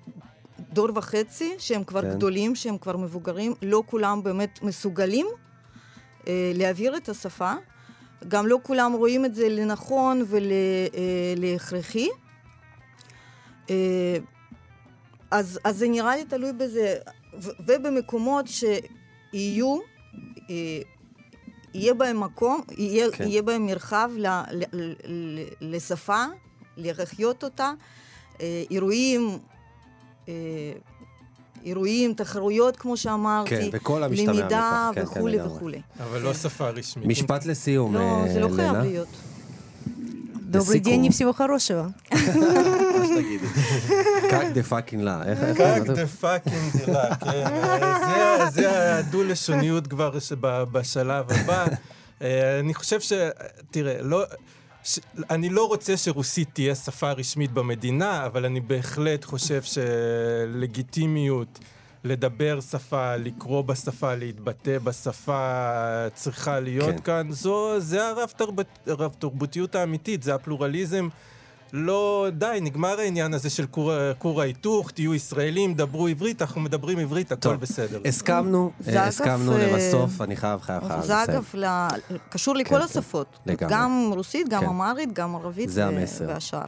[0.72, 2.14] דור וחצי, שהם כבר כן.
[2.14, 5.26] גדולים, שהם כבר מבוגרים, לא כולם באמת מסוגלים
[6.28, 7.52] אה, להעביר את השפה.
[8.28, 10.24] גם לא כולם רואים את זה לנכון
[11.36, 12.08] ולהכרחי.
[13.70, 14.16] אה,
[15.30, 16.94] אז, אז זה נראה לי תלוי בזה,
[17.42, 19.78] ו- ובמקומות שיהיו,
[20.50, 20.54] אה,
[21.74, 23.24] יהיה בהם מקום, יהיה, כן.
[23.24, 26.24] יהיה בהם מרחב ל, ל, ל, ל, לשפה,
[26.76, 27.72] להחיות אותה,
[28.40, 29.57] אה, אירועים, אה,
[31.65, 35.53] אירועים, תחרויות, כמו שאמרתי, כן, וכל המשתמע למידה מכך, כן, כן, וכולי לגמרי.
[35.55, 35.81] וכולי.
[35.99, 37.05] אבל לא שפה רשמית.
[37.07, 38.83] משפט לסיום, לא, אה, זה לא חייב לנה.
[38.83, 39.07] להיות.
[40.51, 40.83] Добрый לסיכום.
[40.83, 41.83] день и всего хорошего.
[42.11, 43.45] מה שתגידי.
[44.29, 45.21] קאק דה פאקינג לה.
[45.25, 45.43] איך...
[45.43, 46.55] איך- קאק דה פאקינג
[46.85, 47.27] דירה, כן.
[47.29, 51.65] אה, זה- זה הדו-לשוניות כבר שב- בשלב הבא.
[52.21, 53.13] אה, אני חושב ש...
[53.71, 54.23] תראה, לא...
[54.88, 54.98] ש...
[55.30, 61.58] אני לא רוצה שרוסית תהיה שפה רשמית במדינה, אבל אני בהחלט חושב שלגיטימיות
[62.04, 65.72] לדבר שפה, לקרוא בשפה, להתבטא בשפה,
[66.14, 66.98] צריכה להיות כן.
[67.04, 67.32] כאן.
[67.32, 71.08] זו, זה הרב-תרבות- הרב-תרבותיות האמיתית, זה הפלורליזם.
[71.72, 76.98] לא, די, נגמר העניין הזה של כור, כור ההיתוך, תהיו ישראלים, דברו עברית, אנחנו מדברים
[76.98, 78.00] עברית, הכל טוב, בסדר.
[78.04, 81.30] הסכמנו, זה אגב, הסכמנו אה, לבסוף, אני חייב, חייב, חייב זה לסיים.
[81.38, 81.88] אגב ל-
[82.28, 82.82] קשור לכל כן.
[82.82, 83.38] השפות.
[83.68, 84.66] גם רוסית, גם כן.
[84.66, 86.24] אמרית, גם ערבית זה ו- המסר.
[86.28, 86.64] והשאר.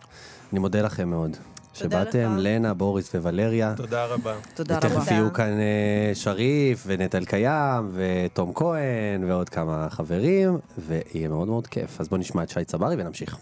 [0.53, 1.37] אני מודה לכם מאוד.
[1.75, 2.37] שבאתם.
[2.39, 3.75] לנה, בוריס וולריה.
[3.77, 4.35] תודה רבה.
[4.55, 5.13] תודה ותכף רבה.
[5.13, 12.01] יהיו כאן אה, שריף ונטע קיים ותום כהן ועוד כמה חברים, ויהיה מאוד מאוד כיף.
[12.01, 13.37] אז בואו נשמע את שי צברי ונמשיך.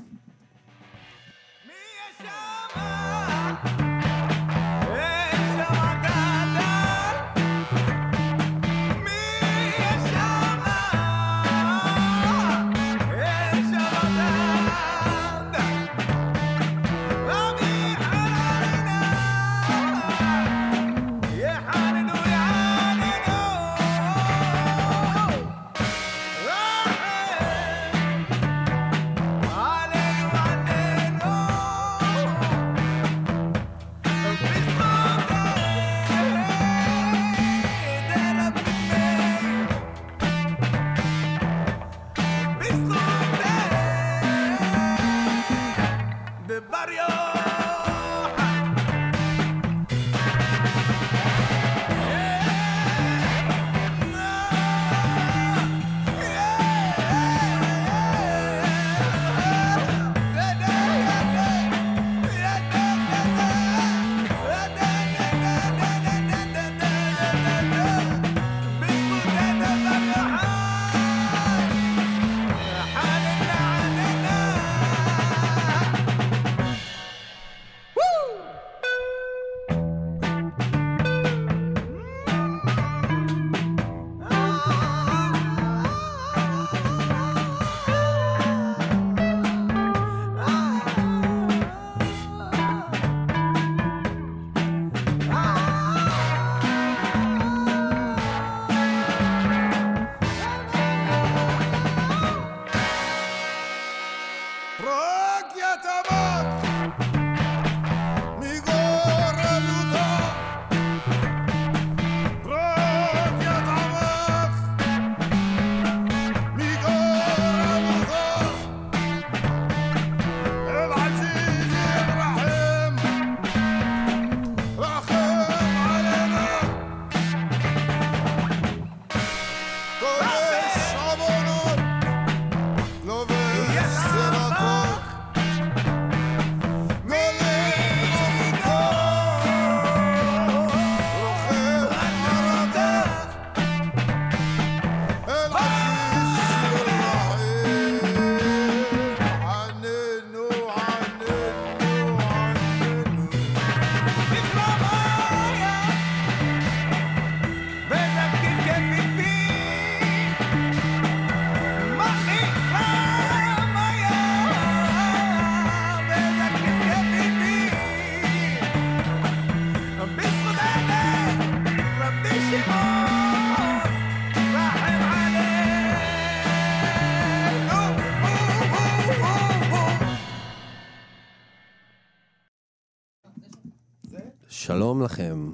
[184.99, 185.51] שלום לכם.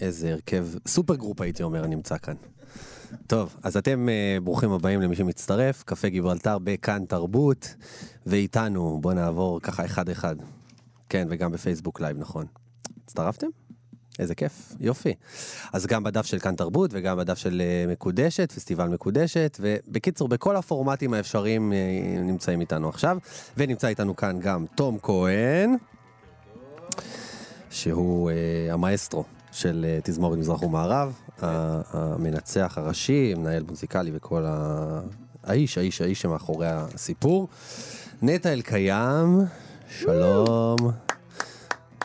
[0.00, 2.34] איזה הרכב, super group הייתי אומר, נמצא כאן.
[3.26, 7.74] טוב, אז אתם אה, ברוכים הבאים למי שמצטרף, קפה גיברלטר בכאן תרבות,
[8.26, 10.36] ואיתנו, בואו נעבור ככה אחד-אחד.
[11.08, 12.46] כן, וגם בפייסבוק live, נכון.
[13.04, 13.46] הצטרפתם?
[14.18, 15.14] איזה כיף, יופי.
[15.72, 20.56] אז גם בדף של כאן תרבות וגם בדף של אה, מקודשת, פסטיבל מקודשת, ובקיצור, בכל
[20.56, 23.18] הפורמטים האפשריים אה, נמצאים איתנו עכשיו,
[23.56, 25.76] ונמצא איתנו כאן גם תום כהן,
[27.70, 31.12] שהוא uh, המאסטרו של uh, תזמורת מזרח ומערב,
[31.92, 35.00] המנצח הראשי, מנהל מוזיקלי וכל ה...
[35.44, 37.48] האיש, האיש, האיש שמאחורי הסיפור.
[38.22, 39.40] נטע אלקיים,
[39.98, 40.76] שלום.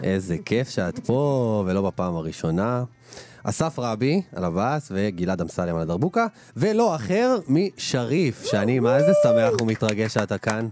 [0.04, 2.84] איזה כיף שאת פה, ולא בפעם הראשונה.
[3.44, 9.62] אסף רבי על הבאס וגלעד אמסלם על הדרבוקה, ולא אחר משריף, שאני מה זה שמח
[9.62, 10.68] ומתרגש שאתה כאן.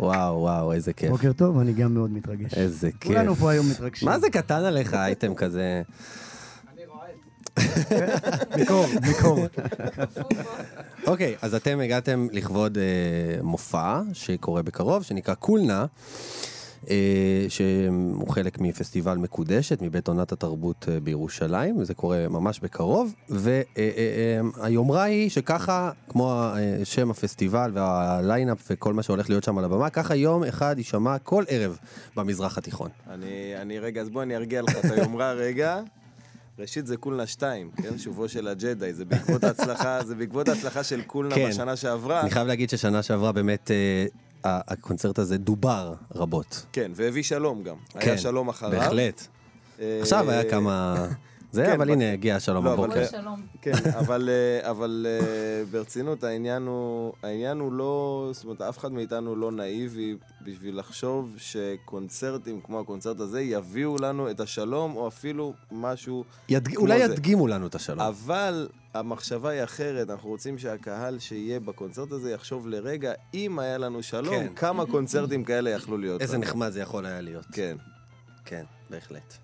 [0.00, 1.10] וואו, וואו, איזה כיף.
[1.10, 2.54] בוקר טוב, אני גם מאוד מתרגש.
[2.54, 3.12] איזה כיף.
[3.12, 4.08] כולנו פה היום מתרגשים.
[4.08, 5.82] מה זה קטן עליך, אייטם כזה?
[8.60, 9.38] מקור, מקור.
[11.06, 15.86] אוקיי, אז אתם הגעתם לכבוד אה, מופע שקורה בקרוב, שנקרא קולנה,
[17.48, 25.30] שהוא חלק מפסטיבל מקודשת, מבית עונת התרבות אה, בירושלים, וזה קורה ממש בקרוב, והיומרה היא
[25.30, 30.44] שככה, כמו אה, שם הפסטיבל והליינאפ וכל מה שהולך להיות שם על הבמה, ככה יום
[30.44, 31.78] אחד יישמע כל ערב
[32.16, 32.90] במזרח התיכון.
[33.10, 35.80] אני, אני רגע, אז בוא אני ארגיע לך את היומרה רגע.
[36.58, 37.98] ראשית זה קולנה 2, כן?
[37.98, 41.48] שובו של הג'די, זה בעקבות ההצלחה, זה בעקבות ההצלחה של קולנה כן.
[41.48, 42.20] בשנה שעברה.
[42.20, 44.06] אני חייב להגיד ששנה שעברה באמת אה,
[44.44, 46.66] הקונצרט הזה דובר רבות.
[46.72, 47.76] כן, והביא שלום גם.
[48.00, 48.80] כן, היה שלום אחריו.
[48.80, 49.26] בהחלט.
[49.80, 51.06] אה, עכשיו היה כמה...
[51.52, 53.06] זה, כן, אבל ב- הנה הגיע השלום לא, אבל בבוקר.
[53.62, 58.78] כן, כן, אבל, אה, אבל אה, ברצינות, העניין הוא, העניין הוא לא, זאת אומרת, אף
[58.78, 65.08] אחד מאיתנו לא נאיבי בשביל לחשוב שקונצרטים כמו הקונצרט הזה יביאו לנו את השלום, או
[65.08, 67.12] אפילו משהו ידג- כמו אולי זה.
[67.14, 68.00] ידגימו לנו את השלום.
[68.00, 74.02] אבל המחשבה היא אחרת, אנחנו רוצים שהקהל שיהיה בקונצרט הזה יחשוב לרגע, אם היה לנו
[74.02, 74.52] שלום, כן.
[74.56, 76.42] כמה קונצרטים כאלה יכלו להיות איזה לנו.
[76.44, 77.46] נחמד זה יכול היה להיות.
[77.52, 77.76] כן.
[78.44, 79.38] כן, בהחלט.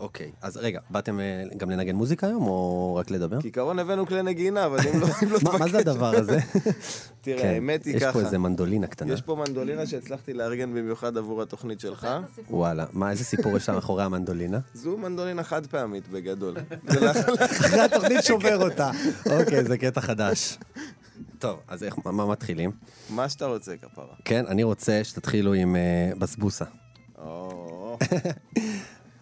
[0.00, 1.24] אוקיי, אז רגע, באתם אה,
[1.56, 3.40] גם לנגן מוזיקה היום, או רק לדבר?
[3.40, 6.38] כעיקרון הבאנו כלי נגינה, אבל אם לא, לא מה- מה זה תבקש- הדבר הזה?
[7.20, 8.12] תראה, כן, האמת היא יש ככה.
[8.12, 9.12] פה איזה מנדולינה קטנה.
[9.12, 12.08] יש פה מנדולינה שהצלחתי לארגן במיוחד עבור התוכנית שלך.
[12.50, 14.58] וואלה, מה, איזה סיפור יש שם מאחורי המנדולינה?
[14.74, 16.56] זו מנדולינה חד פעמית בגדול.
[16.84, 18.90] לך- אחרי התוכנית שובר אותה.
[19.30, 20.58] אוקיי, זה קטע חדש.
[21.38, 22.70] טוב, אז איך, מה- מה מתחילים?
[23.10, 24.14] מה שאתה רוצה, כפרה.
[24.24, 25.80] כן, אני רוצה שתתחילו עם אה,
[26.18, 26.64] בסבוסה.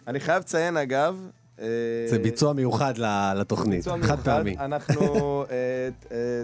[0.07, 1.27] אני חייב לציין, אגב...
[1.59, 1.65] אה,
[2.09, 2.93] זה ביצוע מיוחד
[3.35, 4.19] לתוכנית, חד.
[4.23, 4.57] פעמי.
[4.57, 5.03] אנחנו,
[5.51, 6.43] אה, אה,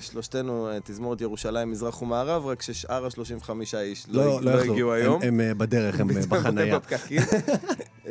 [0.00, 4.72] שלושתנו, תזמורת ירושלים, מזרח ומערב, רק ששאר ה-35 איש לא לא יכלו.
[4.72, 5.22] הגיעו הם- היום.
[5.22, 6.78] הם בדרך, הם בחנייה.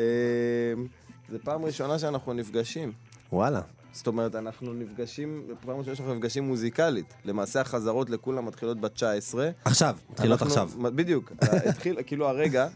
[1.30, 2.92] זה פעם ראשונה שאנחנו נפגשים.
[3.34, 3.62] וואלה.
[3.92, 7.14] זאת אומרת, אנחנו נפגשים, פעם ראשונה שאנחנו נפגשים מוזיקלית.
[7.26, 9.50] למעשה החזרות לכולם מתחילות בת 19.
[9.66, 10.70] עכשיו, מתחילות עכשיו.
[10.82, 11.32] בדיוק.
[11.42, 12.68] התחיל, כאילו הרגע,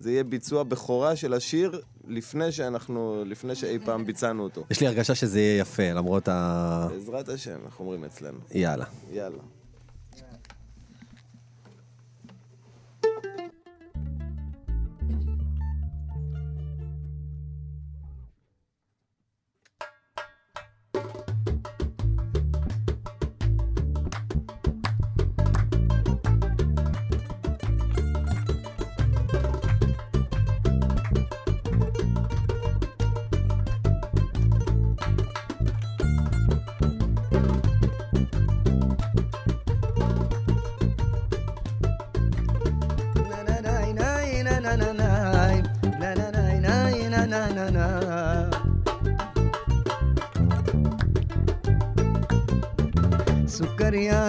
[0.00, 4.64] זה יהיה ביצוע בכורה של השיר לפני שאנחנו, לפני שאי פעם ביצענו אותו.
[4.70, 6.86] יש לי הרגשה שזה יהיה יפה, למרות ה...
[6.90, 8.38] בעזרת השם, איך אומרים אצלנו.
[8.54, 8.84] יאללה.
[9.12, 9.42] יאללה.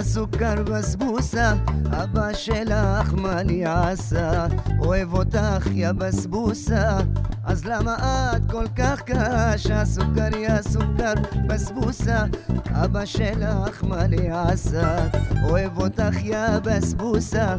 [0.03, 1.53] סוכר בסבוסה,
[1.91, 4.47] אבא שלך מה אני עשה?
[4.79, 6.99] אוהב אותך יא בסבוסה,
[7.51, 7.95] אז למה
[8.35, 9.85] את כל כך קשה?
[9.85, 11.13] סוכר יא סוכר
[11.47, 12.25] בסבוסה,
[12.69, 15.07] אבא שלך אני עשה?
[15.43, 17.55] אוהב אותך יא בסבוסה,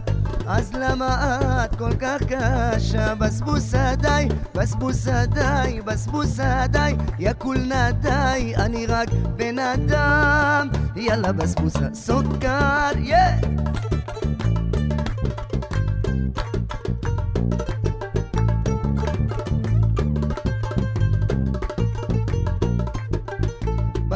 [0.46, 3.14] אז למה את כל כך קשה?
[3.14, 11.94] בסבוסה די, בסבוסה די, בסבוסה די, יא כולנה די, אני רק בן אדם, יאללה בסבוסה
[11.94, 13.91] סוכר, יא!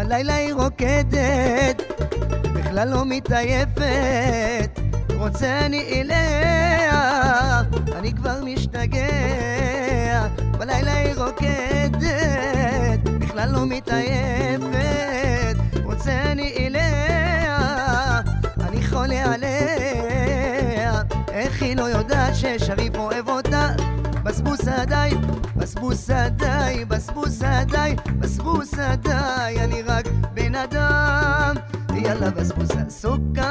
[0.08, 1.82] בלילה היא רוקדת,
[2.54, 4.80] בכלל לא מתעייפת,
[5.18, 7.62] רוצה אני אליה,
[7.98, 10.26] אני כבר משתגע,
[10.58, 18.20] בלילה היא רוקדת, בכלל לא מתעייפת, רוצה אני אליה,
[18.60, 23.68] אני חולה עליה, איך היא לא יודעת ששריף אוהב אותה?
[24.22, 25.10] בסבוסה די,
[25.66, 31.54] בסבוסה די, בסבוסה די, בסבוסה די, אני רק בן אדם,
[31.94, 33.42] יאללה בסבוסה סוכר.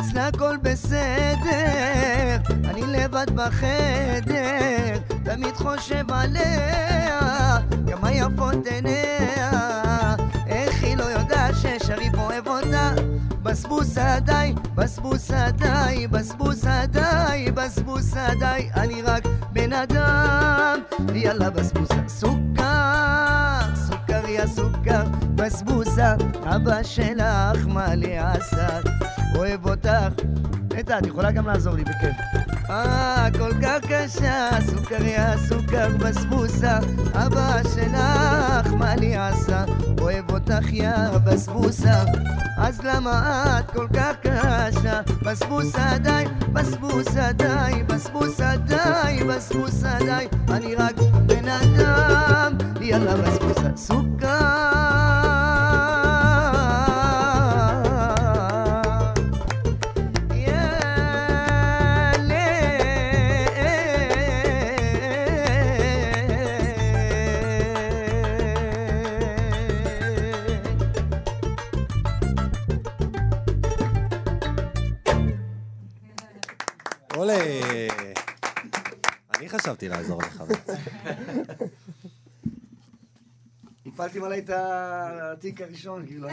[0.00, 9.81] אצלה הכל בסדר, אני לבד בחדר, תמיד חושב עליה, כמה יפות עיניה,
[13.62, 20.80] בסבוסה די, בסבוסה די, בסבוסה די, בסבוסה די, אני רק בן אדם,
[21.14, 23.41] יאללה בסבוסה סוכר, סוכר
[24.42, 24.96] יא
[25.34, 26.14] בסבוסה,
[26.44, 28.68] אבא שלך מה לי עשה,
[29.36, 30.22] אוהב אותך.
[30.74, 32.16] נטע, את יכולה גם לעזור לי בכיף.
[32.70, 36.78] אה, כל כך קשה, סוכר יא סוכר בסבוסה,
[37.14, 39.64] אבא שלך מה לי עשה,
[40.00, 42.04] אוהב אותך יא בסבוסה,
[42.58, 45.00] אז למה את כל כך קשה?
[45.22, 50.94] בסבוסה די, בסבוסה די, בסבוסה די, בסבוסה די, אני רק
[51.26, 54.31] בן אדם, יאללה בסבוסה סוכר.
[77.32, 77.88] עולה.
[79.38, 80.42] אני חשבתי לעזור לך.
[83.86, 86.28] הפלתם עליי את התיק הראשון, כאילו.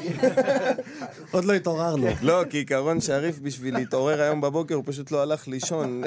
[1.32, 2.08] עוד לא התעוררנו.
[2.22, 6.04] לא, כי עיקרון שריף בשביל להתעורר היום בבוקר, הוא פשוט לא הלך לישון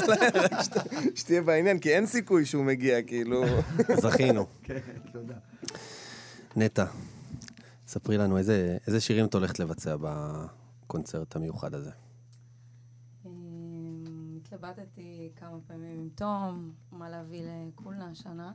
[1.16, 3.44] שתהיה בעניין, כי אין סיכוי שהוא מגיע, כאילו...
[3.96, 4.46] זכינו.
[4.62, 4.78] כן,
[5.12, 5.34] תודה.
[6.56, 6.84] נטע,
[7.88, 11.90] ספרי לנו איזה שירים את הולכת לבצע בקונצרט המיוחד הזה.
[14.56, 18.52] התלבטתי כמה פעמים עם תום, מה להביא לקולנה השנה,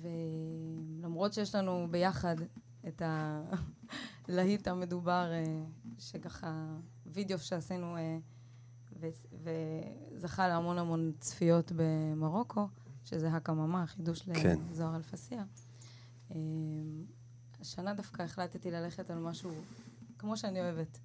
[0.00, 2.36] ולמרות שיש לנו ביחד
[2.88, 3.02] את
[4.28, 5.64] הלהיט המדובר, אה,
[5.98, 6.66] שככה,
[7.06, 8.18] וידאו שעשינו, אה,
[10.12, 12.68] וזכה להמון המון צפיות במרוקו,
[13.04, 14.58] שזה הקממה, חידוש כן.
[14.70, 15.44] לזוהר אלפסיה.
[16.30, 17.04] אמ,
[17.60, 19.50] השנה דווקא החלטתי ללכת על משהו
[20.18, 20.98] כמו שאני אוהבת,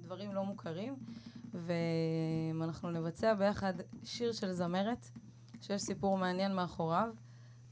[0.00, 0.96] דברים לא מוכרים,
[1.66, 5.08] ואנחנו נבצע ביחד שיר של זמרת,
[5.60, 7.08] שיש סיפור מעניין מאחוריו.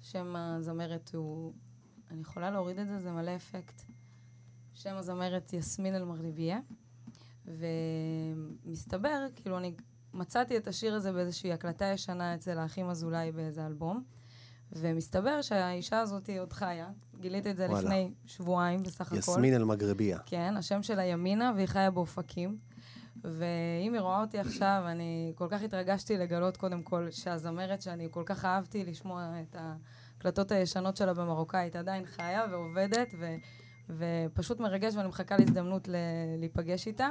[0.01, 1.53] שם הזמרת הוא...
[2.11, 3.83] אני יכולה להוריד את זה, זה מלא אפקט.
[4.75, 6.59] שם הזמרת יסמין אל-מרליביה,
[8.65, 9.75] ומסתבר, כאילו אני
[10.15, 14.05] מצאתי את השיר הזה באיזושהי הקלטה ישנה אצל האחים אזולאי באיזה אלבום,
[14.73, 17.81] ומסתבר שהאישה הזאת עוד חיה, גיליתי את זה וואלה.
[17.81, 19.17] לפני שבועיים בסך הכל.
[19.17, 20.19] יסמין אל-מגרביה.
[20.27, 22.59] כן, השם שלה ימינה, והיא חיה באופקים.
[23.25, 28.23] ואם היא רואה אותי עכשיו, אני כל כך התרגשתי לגלות קודם כל שהזמרת שאני כל
[28.27, 33.35] כך אהבתי לשמוע את ההקלטות הישנות שלה במרוקאית עדיין חיה ועובדת, ו,
[33.89, 35.97] ופשוט מרגש ואני מחכה להזדמנות ל,
[36.39, 37.09] להיפגש איתה.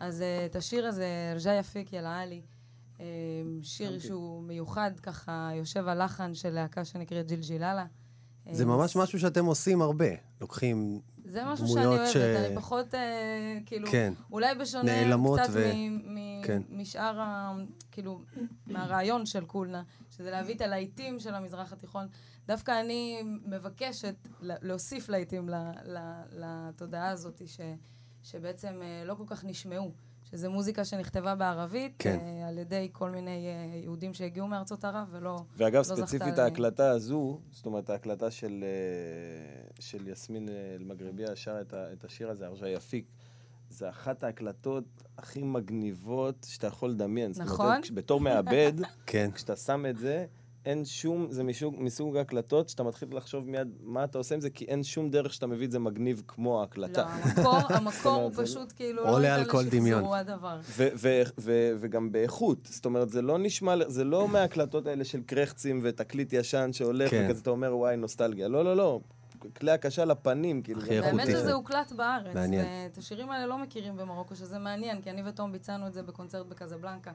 [0.00, 2.42] אז uh, את השיר הזה, רג'אי יפיק ילעלי,
[2.96, 3.00] uh,
[3.62, 7.86] שיר שהוא מיוחד, ככה יושב הלחן של להקה שנקראת ג'ילג'ילאלה.
[8.52, 10.08] זה אה, ממש משהו שאתם עושים הרבה.
[10.40, 11.00] לוקחים
[11.36, 12.16] זה משהו שאני אוהבת, ש...
[12.16, 14.12] אני פחות, אה, כאילו, כן.
[14.32, 14.92] אולי בשונה
[15.36, 16.62] קצת ו- מ- מ- כן.
[16.70, 17.54] משאר, ה,
[17.90, 18.22] כאילו,
[18.66, 22.06] מהרעיון של קולנה, שזה להביא את הלהיטים של המזרח התיכון.
[22.46, 25.48] דווקא אני מבקשת להוסיף להיטים
[26.32, 27.60] לתודעה הזאת, ש,
[28.22, 29.92] שבעצם אה, לא כל כך נשמעו.
[30.30, 32.18] שזו מוזיקה שנכתבה בערבית, כן.
[32.22, 36.38] אה, על ידי כל מיני אה, יהודים שהגיעו מארצות ערב, ולא ואגב, לא זכתה ספציפית
[36.38, 42.30] ההקלטה הזו, זאת אומרת, ההקלטה של, אה, של יסמין אלמגרביה שרה את, ה- את השיר
[42.30, 43.06] הזה, ארז'ה יפיק,
[43.70, 44.84] זה אחת ההקלטות
[45.18, 47.32] הכי מגניבות שאתה יכול לדמיין.
[47.32, 47.80] זאת אומרת, נכון.
[47.94, 48.72] בתור מעבד,
[49.06, 49.30] כן.
[49.34, 50.26] כשאתה שם את זה,
[50.66, 54.50] אין שום, זה מסוג, מסוג ההקלטות שאתה מתחיל לחשוב מיד מה אתה עושה עם זה,
[54.50, 57.02] כי אין שום דרך שאתה מביא את זה מגניב כמו ההקלטה.
[57.02, 60.02] לא, המקור, המקור הוא זה פשוט כאילו עולה לא על ניתן כל לשחזור, דמיון.
[60.04, 60.60] הוא הדבר.
[60.64, 65.22] ו- ו- ו- וגם באיכות, זאת אומרת, זה לא נשמע, זה לא מההקלטות האלה של
[65.22, 67.26] קרחצים ותקליט ישן שהולך כן.
[67.30, 68.48] וכזה אתה אומר, וואי, נוסטלגיה.
[68.48, 69.00] לא, לא, לא.
[69.56, 70.80] כלי הקשה לפנים, כאילו.
[70.80, 71.10] הכי זה- איכותי.
[71.22, 72.66] האמת שזה הוקלט בארץ, מעניין.
[72.66, 76.46] ואת השירים האלה לא מכירים במרוקו, שזה מעניין, כי אני ותום ביצענו את זה בקונצרט
[76.46, 77.12] בקזבלנקה,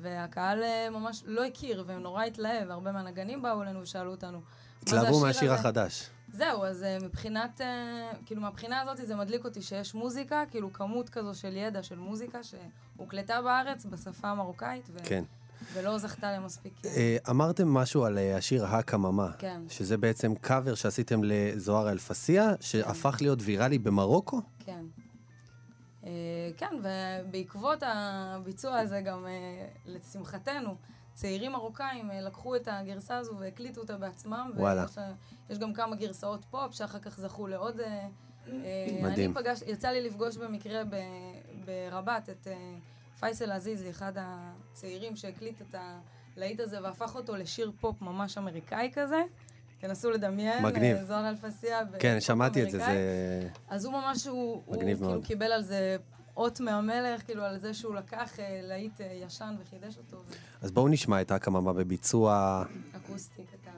[0.00, 4.38] והקהל אה, ממש לא הכיר, והם נורא התלהב, הרבה מהנגנים באו אלינו ושאלו אותנו.
[4.38, 6.10] "מה זה התלהבו השיר מהשיר הזה?" החדש.
[6.32, 11.08] זהו, אז אה, מבחינת, אה, כאילו מהבחינה הזאת זה מדליק אותי שיש מוזיקה, כאילו כמות
[11.08, 15.24] כזו של ידע של מוזיקה שהוקלטה בארץ בשפה המרוקאית, ו- כן.
[15.72, 16.82] ולא זכתה למספיק...
[17.30, 19.30] אמרתם משהו על השיר הקממה.
[19.38, 19.60] כן.
[19.68, 24.40] שזה בעצם קאבר שעשיתם לזוהר אלפסיה, שהפך להיות ויראלי במרוקו?
[24.64, 24.84] כן.
[26.06, 26.10] אה,
[26.56, 30.76] כן, ובעקבות הביצוע הזה גם, אה, לשמחתנו,
[31.14, 34.50] צעירים מרוקאים אה, לקחו את הגרסה הזו והקליטו אותה בעצמם.
[34.56, 34.82] וואלה.
[34.82, 35.06] ויש,
[35.50, 37.80] יש גם כמה גרסאות פופ שאחר כך זכו לעוד...
[38.46, 39.04] מדהים.
[39.04, 40.96] אני פגש, יצא לי לפגוש במקרה ב,
[41.64, 42.46] ברבת את
[43.20, 45.74] פייסל עזיזי, אחד הצעירים שהקליט את
[46.36, 49.22] הלהיט הזה והפך אותו לשיר פופ ממש אמריקאי כזה.
[49.78, 50.64] תנסו לדמיין.
[50.64, 50.96] מגניב.
[50.96, 51.78] אה, זוהר אלפסיה.
[51.98, 52.78] כן, שמעתי את זה.
[52.78, 53.48] זה...
[53.68, 55.24] אז הוא ממש, הוא, הוא מגניב כאילו מאוד.
[55.24, 55.96] קיבל על זה
[56.36, 60.22] אות מהמלך, כאילו על זה שהוא לקח אה, להיט אה, ישן וחידש אותו,
[60.62, 62.62] אז בואו נשמע את הקממה בביצוע
[62.96, 63.70] אקוסטי קטן.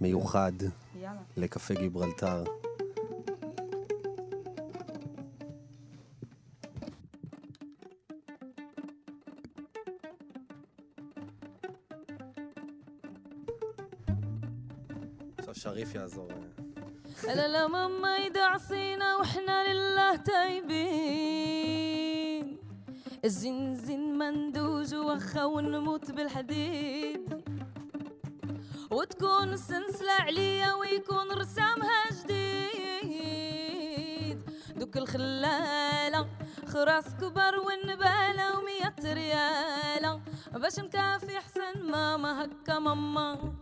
[0.00, 0.52] מיוחד
[1.00, 1.20] יאללה.
[1.36, 2.44] לקפה גיברלטר.
[15.45, 16.31] עכשיו שריף יעזור.
[17.27, 21.61] لا لا ماما يدعسينا واحنا لله تايبين
[23.25, 27.41] الزنزين مندوج وخا ونموت بالحديد
[28.91, 33.61] وتكون السلسلة عليا ويكون رسامها جديد
[34.75, 36.27] دوك الخلالة
[36.67, 40.21] خراس كبر والنبالة ومية ريالة
[40.53, 43.53] باش نكافي حسن ماما هكا ماما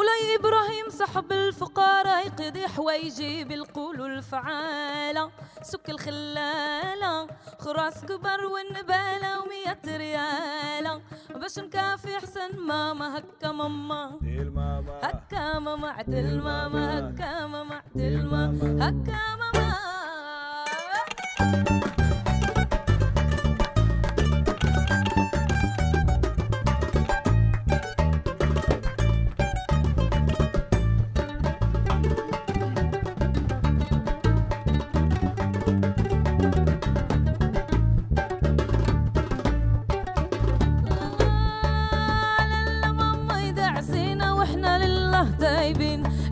[0.00, 5.30] مولاي إبراهيم صاحب الفقراء يقضي حوايجي بالقول الفعالة
[5.62, 7.26] سك الخلالة
[7.58, 11.00] خراس كبر والنبالة ومية ريالة.
[11.30, 14.18] باش نكافي حسن ماما هكا ماما.
[15.02, 18.88] هكا ماما عدل ماما هكا ماما عدل ماما.
[18.88, 19.49] هكا ماما.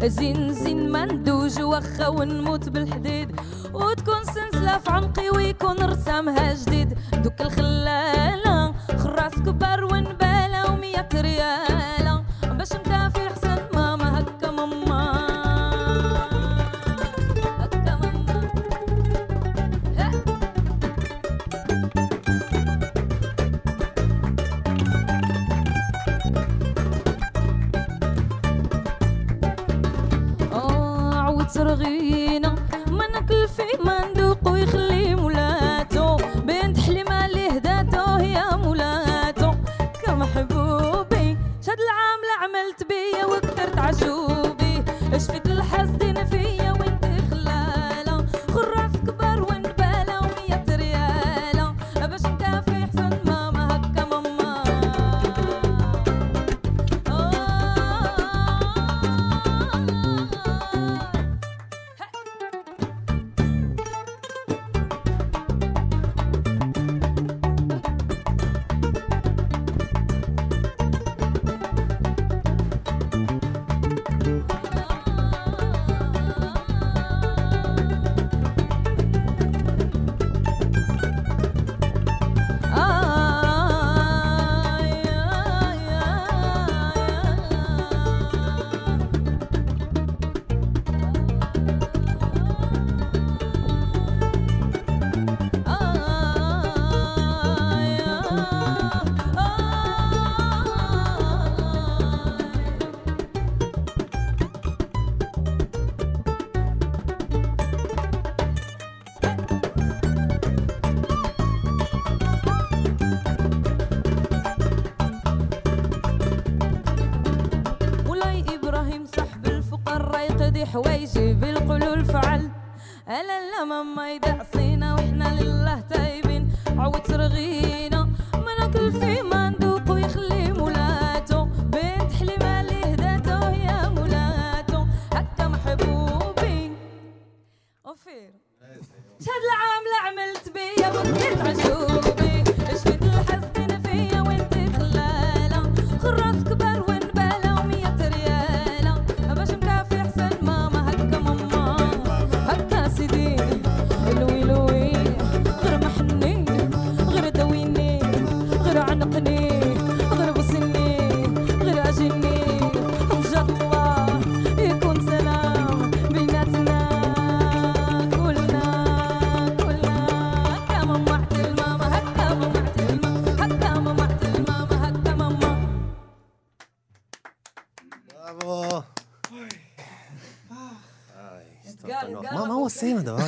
[0.09, 3.41] زين زين ما ندوج وخا ونموت بالحديد
[3.75, 6.99] وتكون سلسلة في عنقي ويكون رسامها جديد.
[7.13, 8.18] دوك الخلالة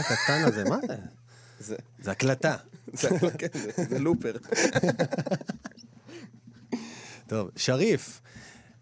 [0.00, 0.64] הקטן הזה?
[0.64, 0.96] מה זה?
[1.60, 2.56] זה- זה הקלטה.
[2.92, 4.32] זה- כן, זה- זה לופר.
[7.26, 8.20] טוב, שריף,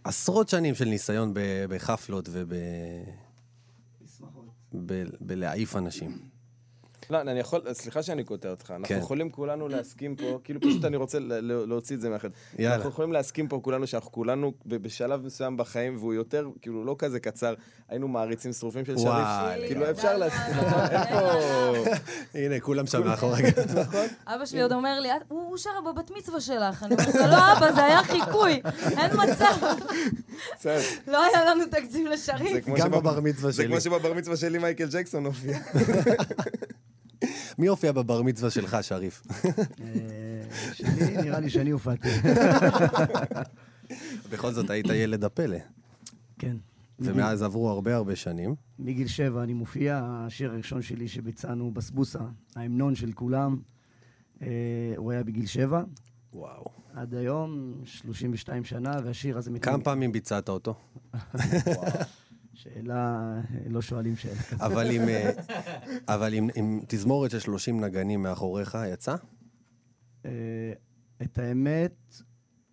[0.04, 1.34] עשרות שנים של ניסיון
[1.68, 2.52] בחפלות וב...
[5.20, 6.18] בלהעיף אנשים.
[7.10, 8.98] לא, אני יכול, סליחה שאני קוטע אותך, אנחנו כן.
[8.98, 12.28] יכולים כולנו להסכים פה, כאילו פשוט אני רוצה להוציא את זה מהחד.
[12.58, 12.74] יאללה.
[12.74, 17.20] אנחנו יכולים להסכים פה כולנו שאנחנו כולנו בשלב מסוים בחיים, והוא יותר, כאילו לא כזה
[17.20, 17.54] קצר,
[17.88, 19.08] היינו מעריצים שרופים של שריף.
[19.08, 19.64] וואי.
[19.68, 20.80] כאילו אפשר להסכים, נכון?
[22.34, 23.42] הנה, כולם שם מאחורי.
[24.26, 26.82] אבא שלי עוד אומר לי, "את- הוא שר בבת מצווה שלך.
[26.82, 28.60] אני אומרת לו, לא, אבא, זה היה חיקוי,
[28.98, 29.66] אין מצב.
[31.06, 32.60] לא היה לנו תקציב זה לשרים.
[32.60, 33.66] כמו גם בבר מצווה זה שלי.
[33.66, 35.58] כמו שבבר מצווה שלי מייקל ג'קסון הופיע.
[37.58, 39.22] מי הופיע בבר מצווה שלך, שריף?
[39.80, 42.08] אה, שלי, נראה לי שאני הופעתי.
[44.32, 45.58] בכל זאת, היית ילד הפלא.
[46.38, 46.56] כן.
[47.00, 48.54] ומאז עברו הרבה הרבה שנים.
[48.78, 52.18] מגיל שבע אני מופיע, השיר הראשון שלי שביצענו, בסבוסה,
[52.56, 53.58] ההמנון של כולם,
[54.42, 54.48] אה,
[54.96, 55.82] הוא היה בגיל שבע.
[56.32, 56.64] וואו.
[56.94, 59.50] עד היום, 32 שנה, והשיר הזה...
[59.62, 60.74] כמה פעמים ביצעת אותו?
[62.58, 63.34] שאלה,
[63.70, 64.60] לא שואלים שאלה כזאת.
[64.60, 65.30] אבל עם, אה,
[66.14, 69.16] אבל עם, עם תזמורת של 30 נגנים מאחוריך, יצא?
[70.24, 70.72] אה,
[71.22, 72.14] את האמת,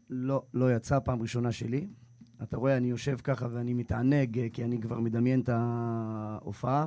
[0.10, 1.88] לא, לא יצא פעם ראשונה שלי.
[2.44, 6.86] אתה רואה, אני יושב ככה ואני מתענג, אה, כי אני כבר מדמיין את ההופעה.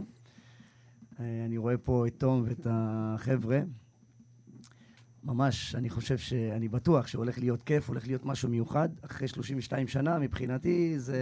[1.18, 3.60] אני רואה פה את תום ואת החבר'ה.
[5.24, 6.32] ממש, אני חושב ש...
[6.32, 8.88] אני בטוח שהולך להיות כיף, הולך להיות משהו מיוחד.
[9.02, 11.18] אחרי 32 שנה, מבחינתי, זה,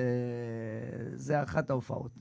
[1.14, 2.12] זה אחת ההופעות.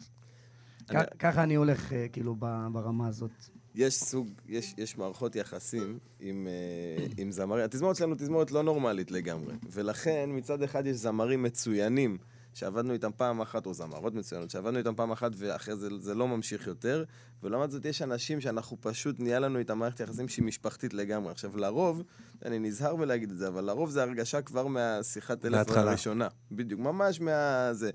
[0.90, 2.36] אני- ככה אני הולך, אה, כאילו,
[2.72, 3.32] ברמה הזאת.
[3.76, 7.66] יש סוג, יש, יש מערכות יחסים עם, אה, עם זמרים.
[7.66, 9.54] התזמורת שלנו תזמורת לא נורמלית לגמרי.
[9.72, 12.18] ולכן מצד אחד יש זמרים מצוינים
[12.56, 16.28] שעבדנו איתם פעם אחת, או זמרות מצוינות, שעבדנו איתם פעם אחת ואחרי זה זה לא
[16.28, 17.04] ממשיך יותר.
[17.44, 21.32] ולעומת זאת יש אנשים שאנחנו פשוט, נהיה לנו איתם מערכת יחסים שהיא משפחתית לגמרי.
[21.32, 22.04] עכשיו לרוב,
[22.46, 25.78] אני נזהר בלהגיד את זה, אבל לרוב זה הרגשה כבר מהשיחת טלפון.
[25.78, 26.28] הראשונה.
[26.52, 27.70] בדיוק, ממש מה...
[27.74, 27.90] זה.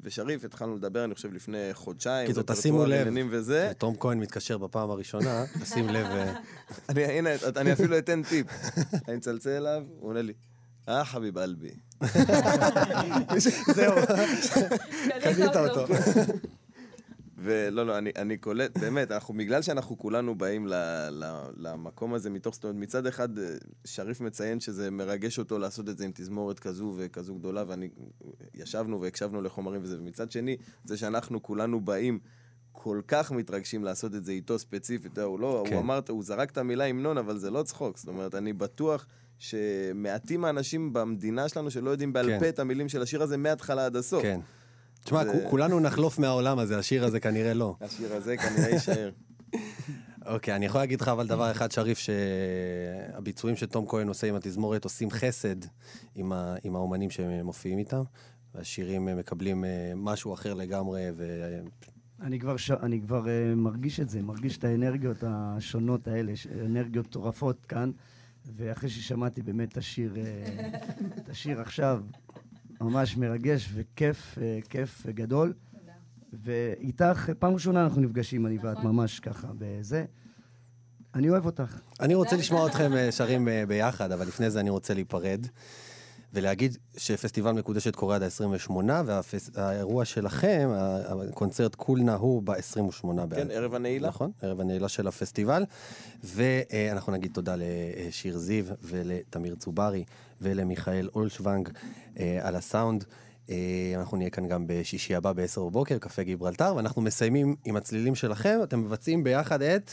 [0.00, 2.26] ושריף, התחלנו לדבר, אני חושב, לפני חודשיים.
[2.26, 3.26] קיצור, רפרטואר תשימו לב.
[3.30, 3.72] וזה.
[3.78, 6.06] תום כהן מתקשר בפעם הראשונה, תשים לב.
[6.06, 6.34] אה,
[6.88, 8.46] אני, הנה, אני אפילו אתן טיפ.
[9.08, 10.32] אני מצלצל אליו, הוא עונה לי,
[10.88, 11.70] אה, חביב אלבי.
[13.74, 13.94] זהו,
[15.22, 15.94] קנית אותו.
[17.38, 20.74] ולא, לא, אני, אני קולט, באמת, אנחנו, בגלל שאנחנו כולנו באים ל,
[21.10, 21.24] ל,
[21.56, 23.44] למקום הזה מתוך, זאת אומרת, מצד אחד, אה,
[23.84, 27.88] שריף מציין שזה מרגש אותו לעשות את זה עם תזמורת כזו וכזו גדולה, ואני,
[28.54, 32.18] ישבנו והקשבנו לחומרים וזה, ומצד שני, זה שאנחנו כולנו באים
[32.72, 35.74] כל כך מתרגשים לעשות את זה איתו ספציפית, הוא לא, כן.
[35.74, 39.06] הוא אמר, הוא זרק את המילה המנון, אבל זה לא צחוק, זאת אומרת, אני בטוח
[39.38, 42.38] שמעטים האנשים במדינה שלנו שלא יודעים בעל כן.
[42.40, 44.22] פה את המילים של השיר הזה מההתחלה עד הסוף.
[44.22, 44.40] כן.
[45.04, 47.74] תשמע, זה- כו- כולנו נחלוף מהעולם הזה, השיר הזה כנראה לא.
[47.80, 49.10] השיר הזה כנראה יישאר.
[50.26, 54.84] אוקיי, אני יכול להגיד לך אבל דבר אחד, שריף, שהביצועים שתום כהן עושה עם התזמורת
[54.84, 55.56] עושים חסד
[56.14, 56.54] עם, ה...
[56.64, 58.02] עם האומנים שמופיעים איתם,
[58.54, 61.46] והשירים מקבלים אה, משהו אחר לגמרי, ו...
[62.20, 62.70] אני כבר, ש...
[62.70, 66.32] אני כבר uh, מרגיש את זה, מרגיש את האנרגיות השונות האלה,
[66.64, 67.90] אנרגיות מטורפות כאן,
[68.54, 72.02] ואחרי ששמעתי באמת את השיר, uh, את השיר עכשיו,
[72.80, 75.52] ממש מרגש וכיף, uh, כיף גדול.
[76.32, 80.04] ואיתך, פעם ראשונה אנחנו נפגשים, אני ואת, ממש ככה, בזה.
[81.14, 81.78] אני אוהב אותך.
[82.00, 85.46] אני רוצה לשמוע אתכם אה, שרים אה, ביחד, אבל לפני זה אני רוצה להיפרד.
[86.36, 88.72] ולהגיד שפסטיבל מקודשת קורה עד ה-28,
[89.54, 90.70] והאירוע שלכם,
[91.30, 93.34] הקונצרט כולנה הוא ב-28 באב.
[93.34, 94.08] כן, ערב הנעילה.
[94.08, 95.64] נכון, ערב הנעילה של הפסטיבל.
[96.24, 100.04] ואנחנו נגיד תודה לשיר זיו ולתמיר צוברי
[100.40, 101.68] ולמיכאל אולשוונג
[102.18, 103.04] אה, על הסאונד.
[103.50, 108.14] אה, אנחנו נהיה כאן גם בשישי הבא ב-10 בבוקר, קפה גיברלטר, ואנחנו מסיימים עם הצלילים
[108.14, 109.90] שלכם, אתם מבצעים ביחד את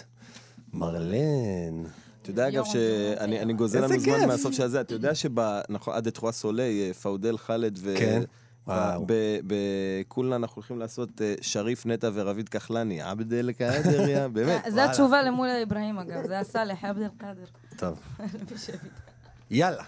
[0.74, 1.84] מרלן.
[2.24, 4.28] אתה יודע, אגב, שאני אני גוזל לנו זמן.
[4.28, 7.93] מהסוף של זה, אתה יודע שבנכון, עד אתרואה סולי, אה, פאודל חאלד ו...
[7.97, 8.21] כן.
[8.67, 9.03] וואו.
[9.07, 14.61] ב- בקולנה אנחנו הולכים לעשות אה, שריף נטע ורביד כחלני, עבדל קאדר, יא, באמת.
[14.67, 17.45] זה התשובה למול אברהים, אגב, זה הסאלח, עבד אל-קאדר.
[17.78, 17.99] טוב,
[18.53, 18.78] בשבי.
[19.51, 19.84] יאללה.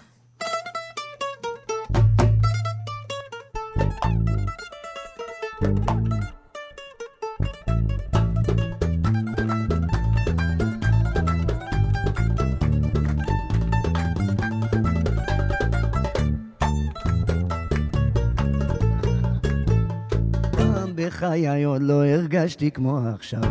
[21.26, 23.42] בחיי עוד לא הרגשתי כמו עכשיו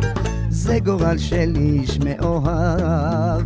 [0.49, 3.41] זה גורל של איש מאוהב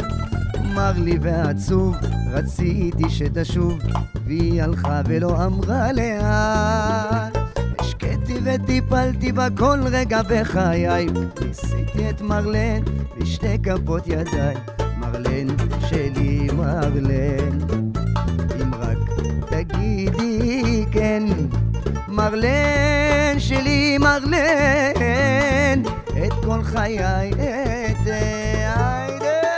[0.76, 1.96] מר לי ועצוב
[2.32, 3.80] רציתי שתשוב
[4.26, 7.30] והיא הלכה ולא אמרה לאן
[7.80, 11.08] השקטתי וטיפלתי בה כל רגע בחיי.
[11.42, 12.82] ניסיתי את מרלן
[13.18, 14.56] בשתי כפות ידיי.
[14.98, 15.48] מרלן
[15.90, 17.60] שלי, מרלן.
[18.62, 18.98] אם רק
[19.50, 21.24] תגידי כן.
[22.08, 22.99] מרלן
[23.39, 25.83] שלי, מרלן.
[26.27, 27.35] את כל חיי אתן.
[28.07, 29.55] היידה.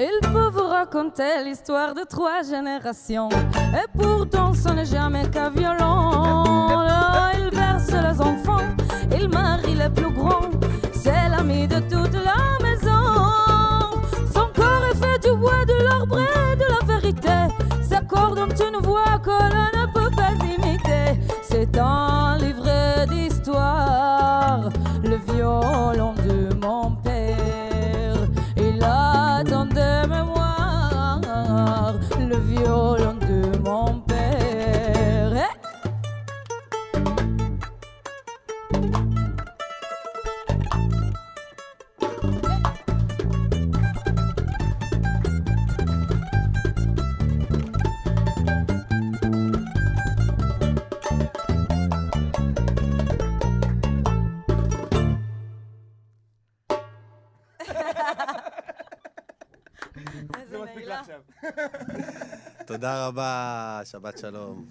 [0.00, 3.28] Ils peuvent raconter l'histoire de trois générations.
[3.80, 6.82] Et pourtant, ce n'est jamais qu'à violon.
[6.90, 8.68] Là, ils versent les enfants,
[9.18, 10.50] ils marient les plus grands.
[11.02, 12.14] C'est l'ami de toute
[15.43, 16.42] bois, de l'arbre
[63.07, 64.65] רבה, שבת שלום.